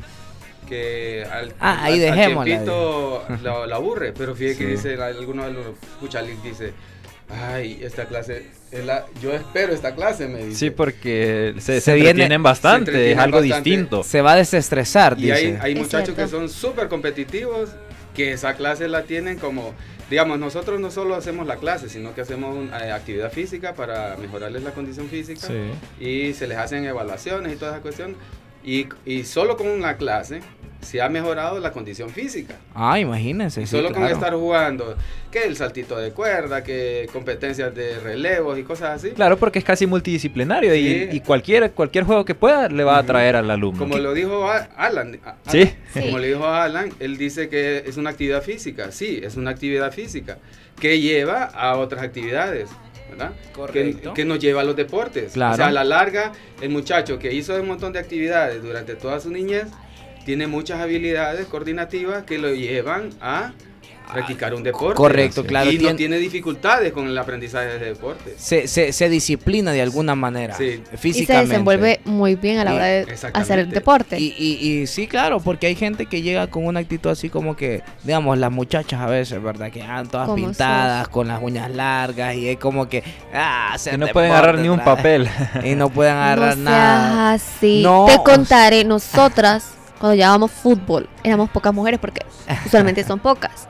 [0.68, 4.70] que al, Ah, ahí al- al tiempito lo, lo aburre, pero fíjate que Sí.
[4.88, 6.72] dice, alguno de los escucha Lick dice,
[7.28, 10.58] ay, esta clase, es la, yo espero esta clase, me dice.
[10.58, 13.70] Sí, porque se, Se se, viene- entretienen bastante, se entretienen es algo bastante.
[13.70, 14.02] distinto.
[14.04, 15.34] Se va a desestresar, Y dice.
[15.34, 16.36] hay, hay muchachos que cierto.
[16.36, 17.70] son súper competitivos,
[18.14, 19.72] que esa clase la tienen como,
[20.10, 24.16] digamos, nosotros no solo hacemos la clase, sino que hacemos un- eh, actividad física para
[24.16, 26.04] mejorarles la condición física Sí.
[26.04, 28.16] y se les hacen evaluaciones y toda esa cuestión.
[28.64, 30.40] Y, y solo con una clase
[30.80, 32.54] se ha mejorado la condición física.
[32.74, 33.60] Ah, imagínense.
[33.60, 34.96] Y sí, solo con estar jugando,
[35.30, 39.10] que el saltito de cuerda, que competencias de relevos y cosas así.
[39.10, 41.08] Claro, porque es casi multidisciplinario y, Sí.
[41.12, 43.78] y cualquier, cualquier juego que pueda le va a atraer al alumno.
[43.78, 45.12] Como lo dijo Alan,
[45.48, 45.58] Sí.
[45.60, 46.00] Alan, Sí.
[46.00, 48.90] como le dijo Alan, él dice que es una actividad física.
[48.90, 50.38] Sí, es una actividad física
[50.80, 52.70] que lleva a otras actividades,
[53.10, 53.32] ¿verdad?
[53.52, 54.14] Correcto.
[54.14, 55.32] Que, que nos lleva a los deportes.
[55.32, 55.54] Claro.
[55.54, 59.20] O sea, a la larga, el muchacho que hizo un montón de actividades durante toda
[59.20, 59.66] su niñez
[60.24, 63.52] tiene muchas habilidades coordinativas que lo llevan a
[64.12, 64.94] practicar un deporte.
[64.96, 68.34] Correcto, claro, Y no tien- tiene dificultades con el aprendizaje de deporte.
[68.38, 70.56] Se, se, se disciplina de alguna manera.
[70.56, 70.64] Sí.
[70.64, 71.48] Y se Físicamente.
[71.48, 74.18] desenvuelve muy bien a la Y- hora de hacer el deporte.
[74.18, 77.56] Y, y, y sí, claro, porque hay gente que llega con una actitud así como
[77.56, 79.70] que, digamos, las muchachas a veces, ¿verdad?
[79.70, 81.08] Que andan todas pintadas, sos.
[81.08, 83.02] con las uñas largas y es como que,
[83.34, 85.28] ah, Que no pueden agarrar ni un papel.
[85.64, 87.38] Y no pueden agarrar no nada.
[87.38, 87.82] seas así.
[87.82, 88.06] No.
[88.06, 92.22] Te contaré, nosotras, cuando llevábamos fútbol, éramos pocas mujeres porque
[92.66, 93.68] usualmente son pocas.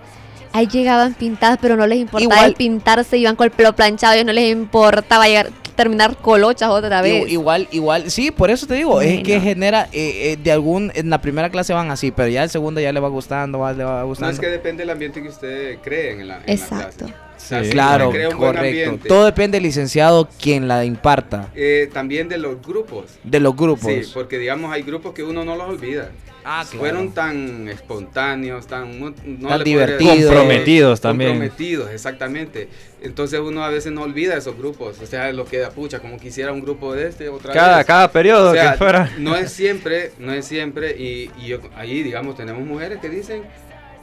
[0.53, 4.15] Ahí llegaban pintadas, pero no les importaba Igual- el pintarse, iban con el pelo planchado,
[4.15, 7.31] ellos no les importaba llegar, terminar colochas otra vez.
[7.31, 11.09] Igual, igual, sí, por eso te digo, es que genera, eh, eh, de algún, en
[11.09, 13.85] la primera clase van así, pero ya el segundo ya le va gustando, va, le
[13.85, 14.33] va No gustando.
[14.35, 17.07] es que depende del ambiente que usted cree en la, en la Exacto.
[17.07, 17.15] clase.
[17.48, 17.70] Sí.
[17.70, 18.46] Claro, correcto.
[18.61, 23.07] ambiente, Todo depende del licenciado quien la imparta, eh, también de los grupos.
[23.24, 23.90] de los grupos.
[23.92, 26.11] Sí, porque digamos hay grupos que uno no los olvida.
[26.42, 26.79] Ah, claro.
[26.81, 30.16] Fueron tan espontáneos, tan, no, no Tan divertidos.
[30.26, 31.31] Comprometidos también.
[31.33, 32.68] Comprometidos, exactamente.
[33.03, 34.98] Entonces uno a veces no olvida esos grupos.
[35.00, 37.87] O sea, lo queda pucha, como quisiera un grupo de este otra Cada, vez.
[37.87, 39.11] cada periodo O sea, que fuera.
[39.18, 40.92] no es siempre, no es siempre.
[40.96, 43.42] Y, y yo- ahí, digamos, tenemos mujeres que dicen,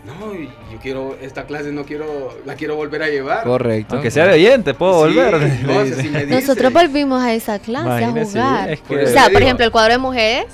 [0.08, 3.44] no, yo quiero, esta clase no quiero, la quiero volver a llevar.
[3.44, 3.96] Correcto.
[3.96, 5.64] Aunque sea de oyente, puedo Sí, volver.
[5.64, 8.72] no, o sea, si Nosotros volvimos a esa clase Imagínese, a jugar.
[8.72, 10.46] es Por que- O sea, por ejemplo, el cuadro de mujeres,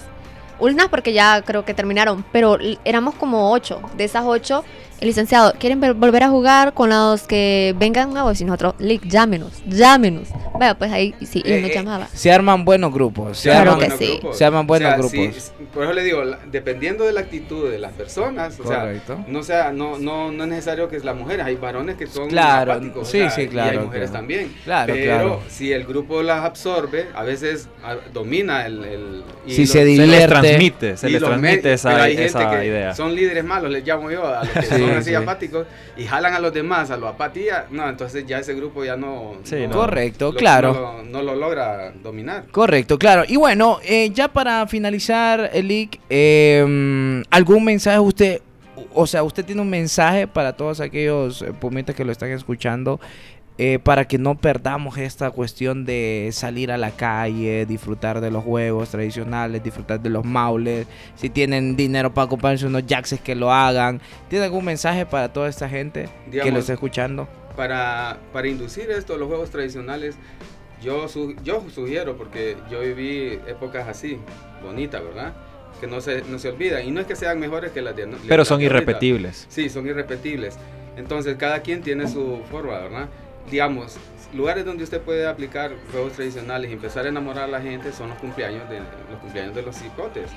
[0.59, 3.81] unas porque ya creo que terminaron, pero éramos como ocho.
[3.97, 4.63] De esas ocho,
[5.01, 8.39] el licenciado, ¿quieren ver- volver a jugar con los que vengan nuevos?
[8.41, 10.29] Y nosotros, Lick, llámenos, llámenos.
[10.53, 12.07] Bueno, pues ahí sí, y Eh, nos eh, llamaba.
[12.13, 13.37] Se arman buenos grupos.
[13.37, 14.17] Se Claro arman, que buenos sí.
[14.19, 14.37] grupos.
[14.37, 15.43] Se arman buenos O sea, grupos.
[15.43, 18.93] sí, por eso le digo, la- dependiendo de la actitud de las personas, o sea,
[19.27, 22.29] no sea, no, no, no es necesario que es las mujeres, hay varones que son
[22.29, 24.19] Claro, apáticos, o sí, sea, sí, y claro, hay mujeres claro.
[24.21, 24.55] también.
[24.63, 25.39] Claro, pero claro.
[25.49, 27.67] si el grupo las absorbe, a veces
[28.13, 30.27] domina el, el y Si los- se Se les divierte.
[30.27, 32.95] transmite, se y les transmite esa, hay gente esa que idea.
[32.95, 35.15] Son líderes malos, les llamo yo, a los que Sí, son así sí.
[35.15, 37.65] apáticos y jalan a los demás a la apatía.
[37.71, 39.33] No, entonces ya ese grupo ya no.
[39.43, 39.73] Sí, no- no.
[39.73, 40.73] Correcto, lo- claro.
[40.73, 42.45] No lo, no lo logra dominar.
[42.51, 43.23] Correcto, claro.
[43.27, 48.41] Y bueno, eh, ya para finalizar, Elic, eh, ¿algún mensaje usted,
[48.93, 52.99] o sea, usted tiene un mensaje para todos aquellos eh, pumitas que lo están escuchando,
[53.57, 58.43] eh, para que no perdamos esta cuestión de salir a la calle, disfrutar de los
[58.43, 63.51] juegos tradicionales, disfrutar de los maules, si tienen dinero para comprarse unos jackses que lo
[63.53, 64.01] hagan.
[64.29, 67.27] ¿Tiene algún mensaje para toda esta gente que lo Digamos, está escuchando?
[67.55, 70.15] para, para inducir esto, los juegos tradicionales,
[70.81, 74.17] yo, su- yo sugiero, porque yo viví épocas así,
[74.63, 75.33] bonitas, ¿verdad?
[75.79, 76.85] Que no se, no se olvidan.
[76.87, 78.75] Y no es que sean mejores que las de las Pero son ahorita.
[78.75, 79.45] irrepetibles.
[79.49, 80.57] Sí, son irrepetibles.
[80.97, 83.09] Entonces, cada quien tiene su forma, ¿verdad?
[83.51, 83.97] Digamos,
[84.33, 88.09] lugares donde usted puede aplicar juegos tradicionales y empezar a enamorar a la gente son
[88.09, 90.29] los cumpleaños de los cumpleaños de los cipotes.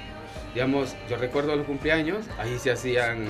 [0.54, 3.26] Digamos, yo recuerdo los cumpleaños, ahí se hacían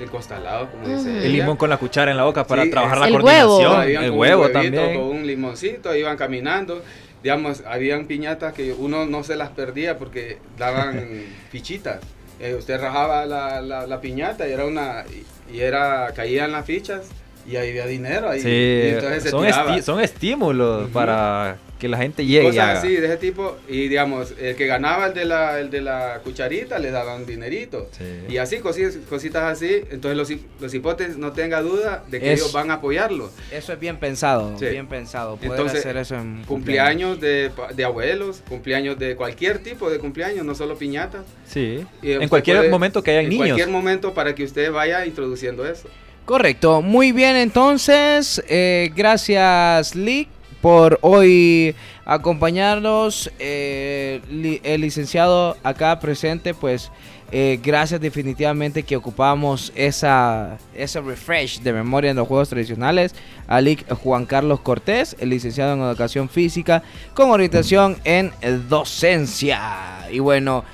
[0.00, 1.18] el costalado, como dice Ujú.
[1.18, 3.60] El limón con la cuchara en la boca para Sí, trabajar es- la El coordinación.
[3.60, 3.82] huevo.
[4.04, 4.94] El huevo huevito, también.
[4.98, 6.82] Con un limoncito, iban caminando.
[7.22, 12.00] Digamos, habían piñatas que uno no se las perdía porque daban fichitas.
[12.40, 15.04] Eh, usted rajaba la, la- la piñata y era una
[15.50, 17.10] y, y era caían las fichas
[17.46, 18.40] y ahí había dinero ahí.
[18.40, 22.78] Sí, y entonces se son, esti- son estímulos para que la gente llegue y Cosas
[22.80, 23.56] así, de ese tipo.
[23.66, 27.88] Y digamos, el que ganaba el de la, el de la cucharita le daban dinerito.
[28.28, 29.80] Y así, cosi- cositas así.
[29.90, 33.30] Entonces los, los hipotes no tenga duda de que Es- ellos van a apoyarlo.
[33.50, 34.66] Eso es bien pensado, Sí.
[34.66, 35.36] bien pensado.
[35.36, 39.98] Poder Entonces, hacer eso en cumpleaños de, pa- de abuelos, cumpleaños de cualquier tipo de
[39.98, 41.22] cumpleaños, no solo piñatas.
[41.46, 41.86] Sí.
[42.02, 43.46] Y En cualquier puede- momento que hayan en niños.
[43.46, 45.88] cualquier momento para que usted vaya introduciendo eso.
[46.24, 50.28] Correcto, muy bien entonces, eh, gracias Lick
[50.60, 54.20] por hoy acompañarnos, eh,
[54.62, 56.92] el licenciado acá presente, pues
[57.32, 63.14] eh, gracias definitivamente que ocupamos esa, ese refresh de memoria en los juegos tradicionales,
[63.48, 66.82] a Lick Juan Carlos Cortés, el licenciado en educación física
[67.14, 68.32] con orientación en
[68.68, 70.06] docencia.
[70.12, 70.64] Y bueno,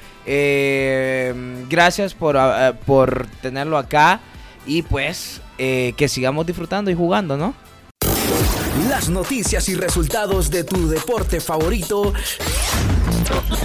[1.70, 2.36] gracias por,
[2.84, 4.20] por tenerlo acá.
[4.66, 7.54] Y pues eh, que sigamos disfrutando y jugando, ¿no?
[8.88, 12.12] Las noticias y resultados de tu deporte favorito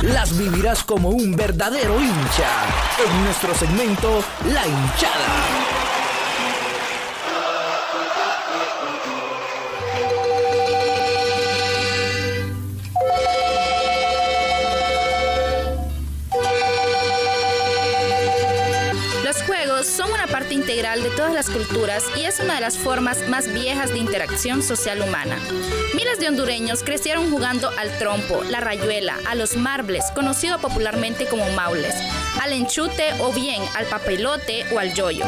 [0.02, 2.50] las vivirás como un verdadero hincha
[3.06, 5.51] en nuestro segmento La hinchada.
[21.42, 25.40] Las culturas y es una de las formas más viejas de interacción social humana.
[25.96, 31.50] Miles de hondureños crecieron jugando al trompo, la rayuela, a los marbles, conocido popularmente como
[31.54, 31.96] maules,
[32.40, 35.26] al enchute o bien al papelote o al yoyo.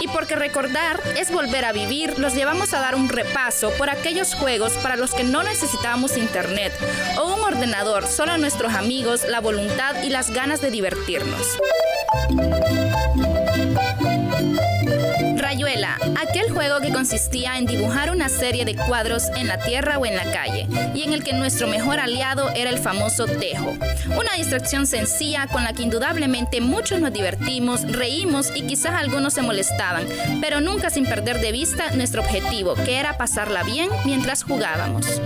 [0.00, 4.34] Y porque recordar es volver a vivir, los llevamos a dar un repaso por aquellos
[4.34, 6.72] juegos para los que no necesitábamos internet
[7.16, 11.58] o un ordenador, solo nuestros amigos, la voluntad y las ganas de divertirnos.
[15.84, 20.16] Aquel juego que consistía en dibujar una serie de cuadros en la tierra o en
[20.16, 23.76] la calle, y en el que nuestro mejor aliado era el famoso tejo.
[24.18, 29.42] Una distracción sencilla con la que indudablemente muchos nos divertimos, reímos y quizás algunos se
[29.42, 30.06] molestaban,
[30.40, 35.20] pero nunca sin perder de vista nuestro objetivo, que era pasarla bien mientras jugábamos.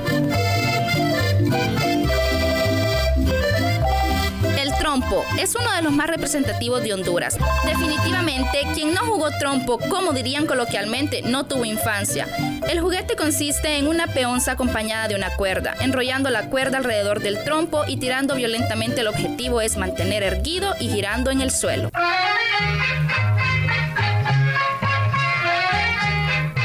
[5.38, 7.36] Es uno de los más representativos de Honduras.
[7.64, 12.28] Definitivamente, quien no jugó trompo, como dirían coloquialmente, no tuvo infancia.
[12.68, 15.74] El juguete consiste en una peonza acompañada de una cuerda.
[15.80, 20.88] Enrollando la cuerda alrededor del trompo y tirando violentamente el objetivo es mantener erguido y
[20.88, 21.90] girando en el suelo.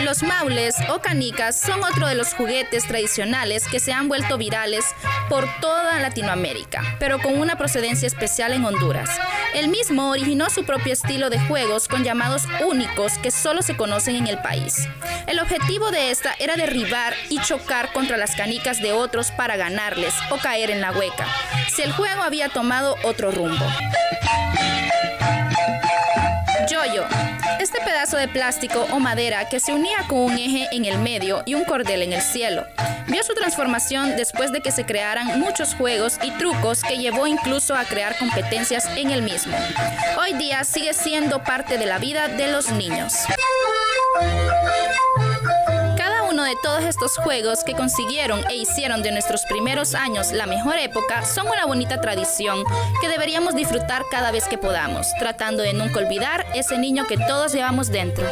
[0.06, 4.86] Los maules o canicas son otro de los juguetes tradicionales que se han vuelto virales
[5.30, 9.10] por toda Latinoamérica, pero con una procedencia especial en Honduras.
[9.56, 14.15] El mismo originó su propio estilo de juegos con llamados únicos que solo se conocen
[14.15, 14.88] en el país.
[15.26, 20.13] El objetivo de esta era derribar y chocar contra las canicas de otros para ganarles
[20.30, 21.26] o caer en la hueca,
[21.74, 23.65] si el juego había tomado otro rumbo.
[26.70, 27.25] Yoyo.
[27.65, 31.41] Este pedazo de plástico o madera que se unía con un eje en el medio
[31.47, 32.63] y un cordel en el cielo.
[33.08, 37.73] Vio su transformación después de que se crearan muchos juegos y trucos que llevó incluso
[37.73, 39.58] a crear competencias en el mismo.
[40.21, 43.13] Hoy día sigue siendo parte de la vida de los niños.
[46.62, 51.48] Todos estos juegos que consiguieron e hicieron de nuestros primeros años la mejor época son
[51.48, 52.63] una bonita tradición
[53.02, 57.54] que deberíamos disfrutar cada vez que podamos, tratando de nunca olvidar ese niño que todos
[57.54, 58.26] llevamos dentro.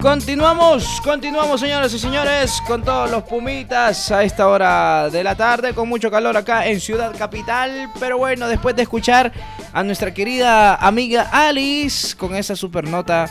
[0.00, 5.74] Continuamos, continuamos señoras y señores con todos los pumitas a esta hora de la tarde
[5.74, 7.90] con mucho calor acá en Ciudad Capital.
[8.00, 9.30] Pero bueno, después de escuchar
[9.72, 13.28] a nuestra querida amiga Alice con esa super nota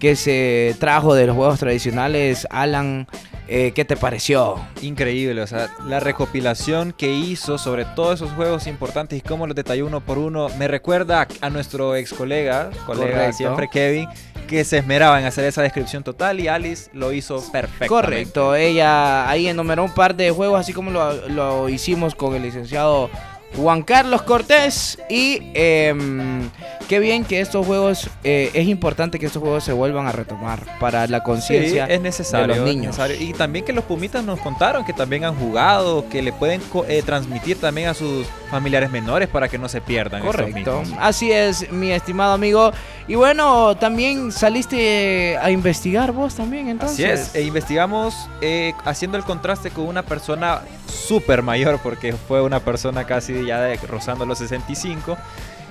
[0.00, 3.06] que se trajo de los juegos tradicionales, Alan,
[3.48, 4.56] eh, ¿qué te pareció?
[4.80, 9.54] Increíble, o sea, la recopilación que hizo sobre todos esos juegos importantes y cómo los
[9.54, 13.36] detalló uno por uno, me recuerda a, nuestro ex colega, colega Correcto.
[13.36, 14.08] siempre Kevin,
[14.48, 17.88] que se esmeraba en hacer esa descripción total y Alice lo hizo perfectamente.
[17.88, 22.42] Correcto, ella ahí enumeró un par de juegos así como lo, lo hicimos con el
[22.42, 23.10] licenciado
[23.56, 26.48] Juan Carlos Cortés y em,
[26.88, 30.64] qué bien que estos juegos, eh, es importante que estos juegos se vuelvan a retomar
[30.78, 32.96] para la conciencia Sí, es necesario, de los es niños.
[32.98, 33.16] necesario.
[33.20, 37.02] Y también que los Pumitas nos contaron que también han jugado, que le pueden eh,
[37.04, 40.22] transmitir también a sus familiares menores para que no se pierdan.
[40.22, 42.72] Correcto, así es mi estimado amigo.
[43.08, 46.94] Y bueno, también saliste a investigar vos también entonces.
[46.98, 52.42] Así es, e investigamos eh, haciendo el contraste con una persona súper mayor, porque fue
[52.42, 55.16] una persona casi ya de, rozando los 65.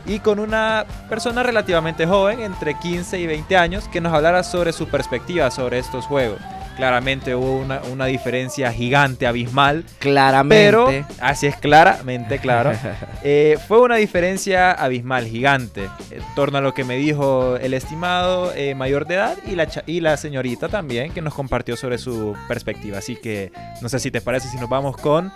[0.05, 4.73] y con una persona relativamente joven, entre 15 y 20 años, que nos hablara sobre
[4.73, 6.39] su perspectiva sobre estos juegos.
[6.79, 9.83] Claramente hubo una, una diferencia gigante, abismal.
[9.99, 10.65] Claramente.
[10.65, 10.89] Pero,
[11.19, 12.71] así es claramente, claro.
[13.21, 18.53] Eh, fue una diferencia abismal, gigante, en torno a lo que me dijo el estimado
[18.55, 22.37] eh, mayor de edad y la, y la señorita también, que nos compartió sobre su
[22.47, 22.99] perspectiva.
[22.99, 23.51] Así que
[23.81, 25.33] no sé si te parece si nos vamos con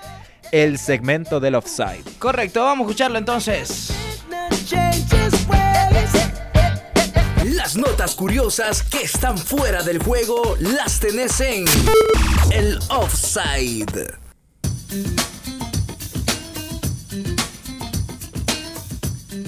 [0.51, 2.03] el segmento del offside.
[2.19, 3.91] Correcto, vamos a escucharlo entonces.
[7.45, 11.65] Las notas curiosas que están fuera del juego las tenés en
[12.51, 14.17] el offside.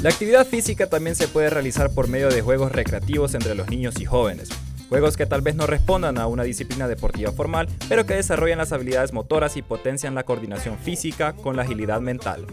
[0.02, 3.96] La actividad física también se puede realizar por medio de juegos recreativos entre los niños
[4.00, 4.50] y jóvenes.
[4.90, 8.72] Juegos que tal vez no respondan a una disciplina deportiva formal, pero que desarrollan las
[8.72, 12.46] habilidades motoras y potencian la coordinación física con la agilidad mental.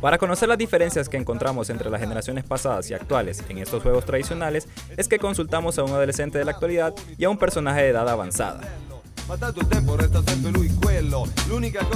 [0.00, 4.04] Para conocer las diferencias que encontramos entre las generaciones pasadas y actuales en estos juegos
[4.04, 4.66] tradicionales,
[4.96, 8.08] es que consultamos a un adolescente de la actualidad y a un personaje de edad
[8.08, 8.62] avanzada.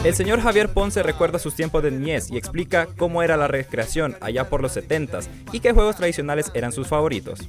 [0.04, 4.16] El señor Javier Ponce recuerda sus tiempos de niñez y explica cómo era la recreación
[4.20, 7.40] allá por los 70s y qué juegos tradicionales eran sus favoritos.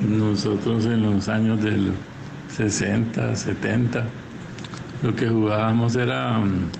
[0.00, 1.92] Nosotros en los años del
[2.56, 4.04] 60, 70,
[5.02, 6.70] lo que jugábamos era mm,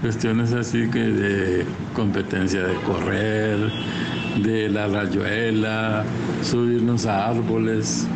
[0.00, 3.58] cuestiones así que de competencia de correr,
[4.42, 6.04] de la rayuela,
[6.42, 8.06] subirnos a árboles,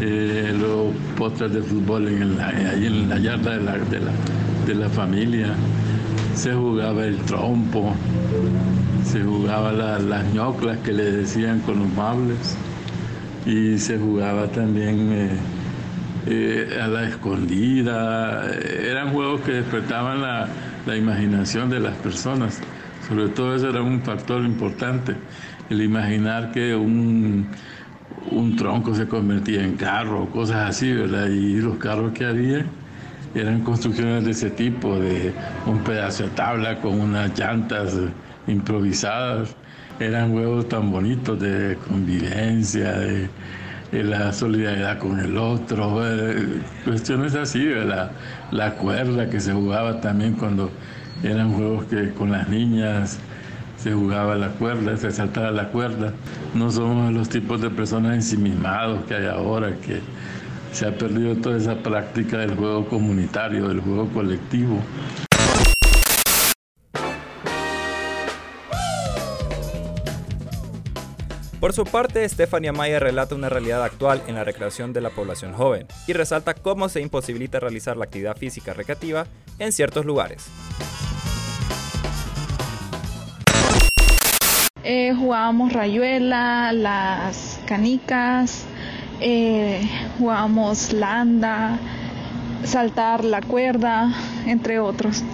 [0.00, 4.12] eh, los postres de fútbol en ahí en la yarda de la, de la,
[4.66, 5.48] de la familia.
[6.34, 7.94] Se jugaba el trompo,
[9.04, 12.56] se jugaba la- las ñoclas que le decían con los mables
[13.44, 15.30] y se jugaba también eh,
[16.26, 18.46] eh, a la escondida.
[18.54, 20.48] Eran juegos que despertaban la,
[20.86, 22.60] la imaginación de las personas.
[23.06, 25.14] Sobre todo eso era un factor importante,
[25.70, 27.48] el imaginar que un,
[28.30, 31.28] un tronco se convertía en carro, cosas así, ¿verdad?
[31.28, 32.66] Y los carros que había
[33.34, 35.32] eran construcciones de ese tipo, de
[35.66, 37.94] un pedazo de tabla con unas llantas
[38.46, 39.54] improvisadas.
[40.00, 43.28] Eran juegos tan bonitos de convivencia, de
[43.92, 48.10] la solidaridad con el otro, eh, cuestiones así, ¿verdad?
[48.50, 50.70] La cuerda que se jugaba también cuando
[51.22, 53.18] eran juegos que con las niñas
[53.78, 56.12] se jugaba la cuerda, se saltaba la cuerda.
[56.54, 60.00] No somos los tipos de personas ensimismados que hay ahora, que
[60.72, 64.80] se ha perdido toda esa práctica del juego comunitario, del juego colectivo.
[71.60, 75.54] Por su parte, Stephanie Amaya relata una realidad actual en la recreación de la población
[75.54, 79.26] joven y resalta cómo se imposibilita realizar la actividad física recreativa
[79.58, 80.46] en ciertos lugares.
[84.84, 88.64] Eh, jugábamos rayuela, las canicas,
[89.20, 89.82] eh,
[90.16, 91.76] jugábamos landa,
[92.62, 94.14] saltar la cuerda,
[94.46, 95.24] entre otros.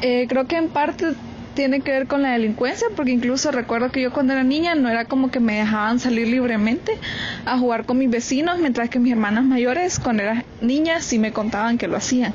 [0.00, 1.14] Eh, creo que en parte
[1.54, 4.88] tiene que ver con la delincuencia, porque incluso recuerdo que yo cuando era niña no
[4.88, 6.98] era como que me dejaban salir libremente
[7.46, 11.32] a jugar con mis vecinos, mientras que mis hermanas mayores cuando eran niñas sí me
[11.32, 12.34] contaban que lo hacían.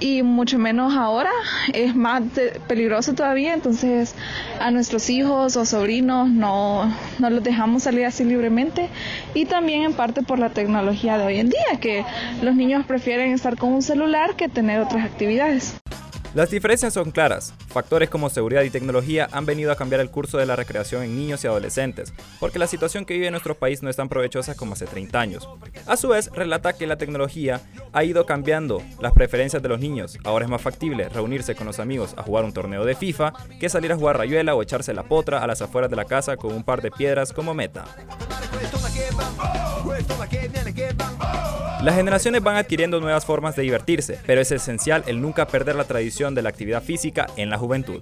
[0.00, 1.30] Y mucho menos ahora
[1.72, 2.22] es más
[2.66, 4.14] peligroso todavía entonces
[4.60, 8.90] a nuestros hijos o sobrinos no, no los dejamos salir así libremente
[9.34, 12.04] y también en parte por la tecnología de hoy en día que
[12.42, 15.76] los niños prefieren estar con un celular que tener otras actividades.
[16.34, 17.54] Las diferencias son claras.
[17.74, 21.16] Factores como seguridad y tecnología han venido a cambiar el curso de la recreación en
[21.16, 24.74] niños y adolescentes, porque la situación que vive nuestro país no es tan provechosa como
[24.74, 25.48] hace 30 años.
[25.84, 27.60] A su vez, relata que la tecnología
[27.92, 30.18] ha ido cambiando las preferencias de los niños.
[30.22, 33.68] Ahora es más factible reunirse con los amigos a jugar un torneo de FIFA que
[33.68, 36.54] salir a jugar rayuela o echarse la potra a las afueras de la casa con
[36.54, 37.86] un par de piedras como meta.
[41.84, 45.84] Las generaciones van adquiriendo nuevas formas de divertirse, pero es esencial el nunca perder la
[45.84, 48.00] tradición de la actividad física en la juventud.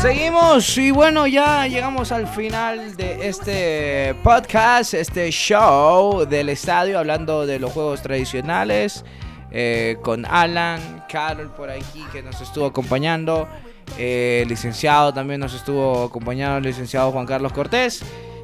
[0.00, 7.46] Seguimos y bueno, ya llegamos al final de este podcast, este show del estadio, hablando
[7.46, 9.04] de los juegos tradicionales,
[9.52, 13.46] eh, con Alan, Carol por aquí que nos estuvo acompañando,
[13.96, 18.02] eh, licenciado también nos estuvo acompañando, el licenciado Juan Carlos Cortés,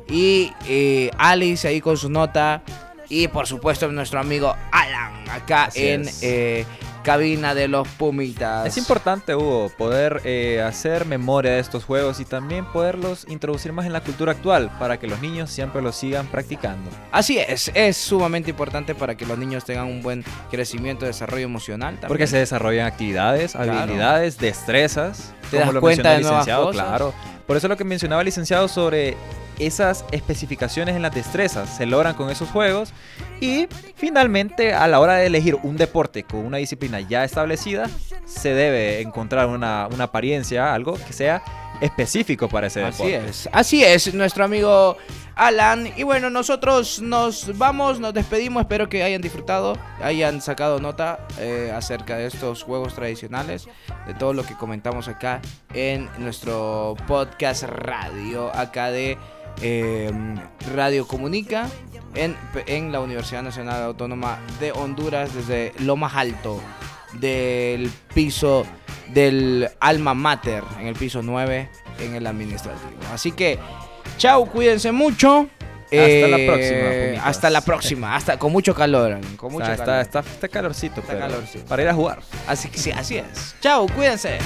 [0.08, 2.62] y eh, Alice ahí con su nota,
[3.08, 6.64] y por supuesto nuestro amigo Alan acá Así en eh,
[7.02, 8.66] cabina de los Pumitas.
[8.66, 13.86] Es importante, Hugo, poder eh, hacer memoria de estos juegos y también poderlos introducir más
[13.86, 16.90] en la cultura actual para que los niños siempre los sigan practicando.
[17.10, 21.94] Así es, es sumamente importante para que los niños tengan un buen crecimiento, desarrollo emocional.
[21.94, 22.08] También.
[22.08, 23.72] Porque se desarrollan actividades, Claro.
[23.72, 25.32] habilidades, destrezas.
[25.50, 26.72] Te como das lo cuenta de nuevas cosas.
[26.84, 27.14] claro.
[27.46, 29.16] Por eso lo que mencionaba el licenciado sobre
[29.58, 32.92] esas especificaciones en las destrezas se logran con esos juegos
[33.40, 37.88] y finalmente a la hora de elegir un deporte con una disciplina ya establecida
[38.24, 41.42] se debe encontrar una, una apariencia, algo que sea
[41.80, 43.30] específico para ese Así deporte.
[43.30, 44.96] es, así es, nuestro amigo
[45.34, 45.90] Alan.
[45.96, 48.62] Y bueno, nosotros nos vamos, nos despedimos.
[48.62, 53.68] Espero que hayan disfrutado, hayan sacado nota eh, acerca de estos juegos tradicionales,
[54.06, 55.40] de todo lo que comentamos acá
[55.72, 59.16] en nuestro podcast radio, acá de
[59.62, 60.10] eh,
[60.74, 61.68] Radio Comunica,
[62.14, 62.36] en,
[62.66, 66.60] en la Universidad Nacional Autónoma de Honduras, desde lo más alto
[67.14, 68.64] del piso
[69.12, 71.68] del alma mater, en el piso 9,
[72.00, 72.90] en el administrativo.
[73.12, 73.58] Así que,
[74.18, 75.48] chao, cuídense mucho.
[75.90, 75.96] Hasta
[76.28, 77.26] la Eh, próxima, pumitas.
[77.26, 80.00] Hasta la próxima, hasta con mucho calor, con mucho Está, calor.
[80.02, 81.64] está, está, está calorcito, Está pero calorcito.
[81.64, 82.20] para ir a jugar.
[82.46, 83.54] Así que sí, así es.
[83.62, 84.38] Chao, cuídense.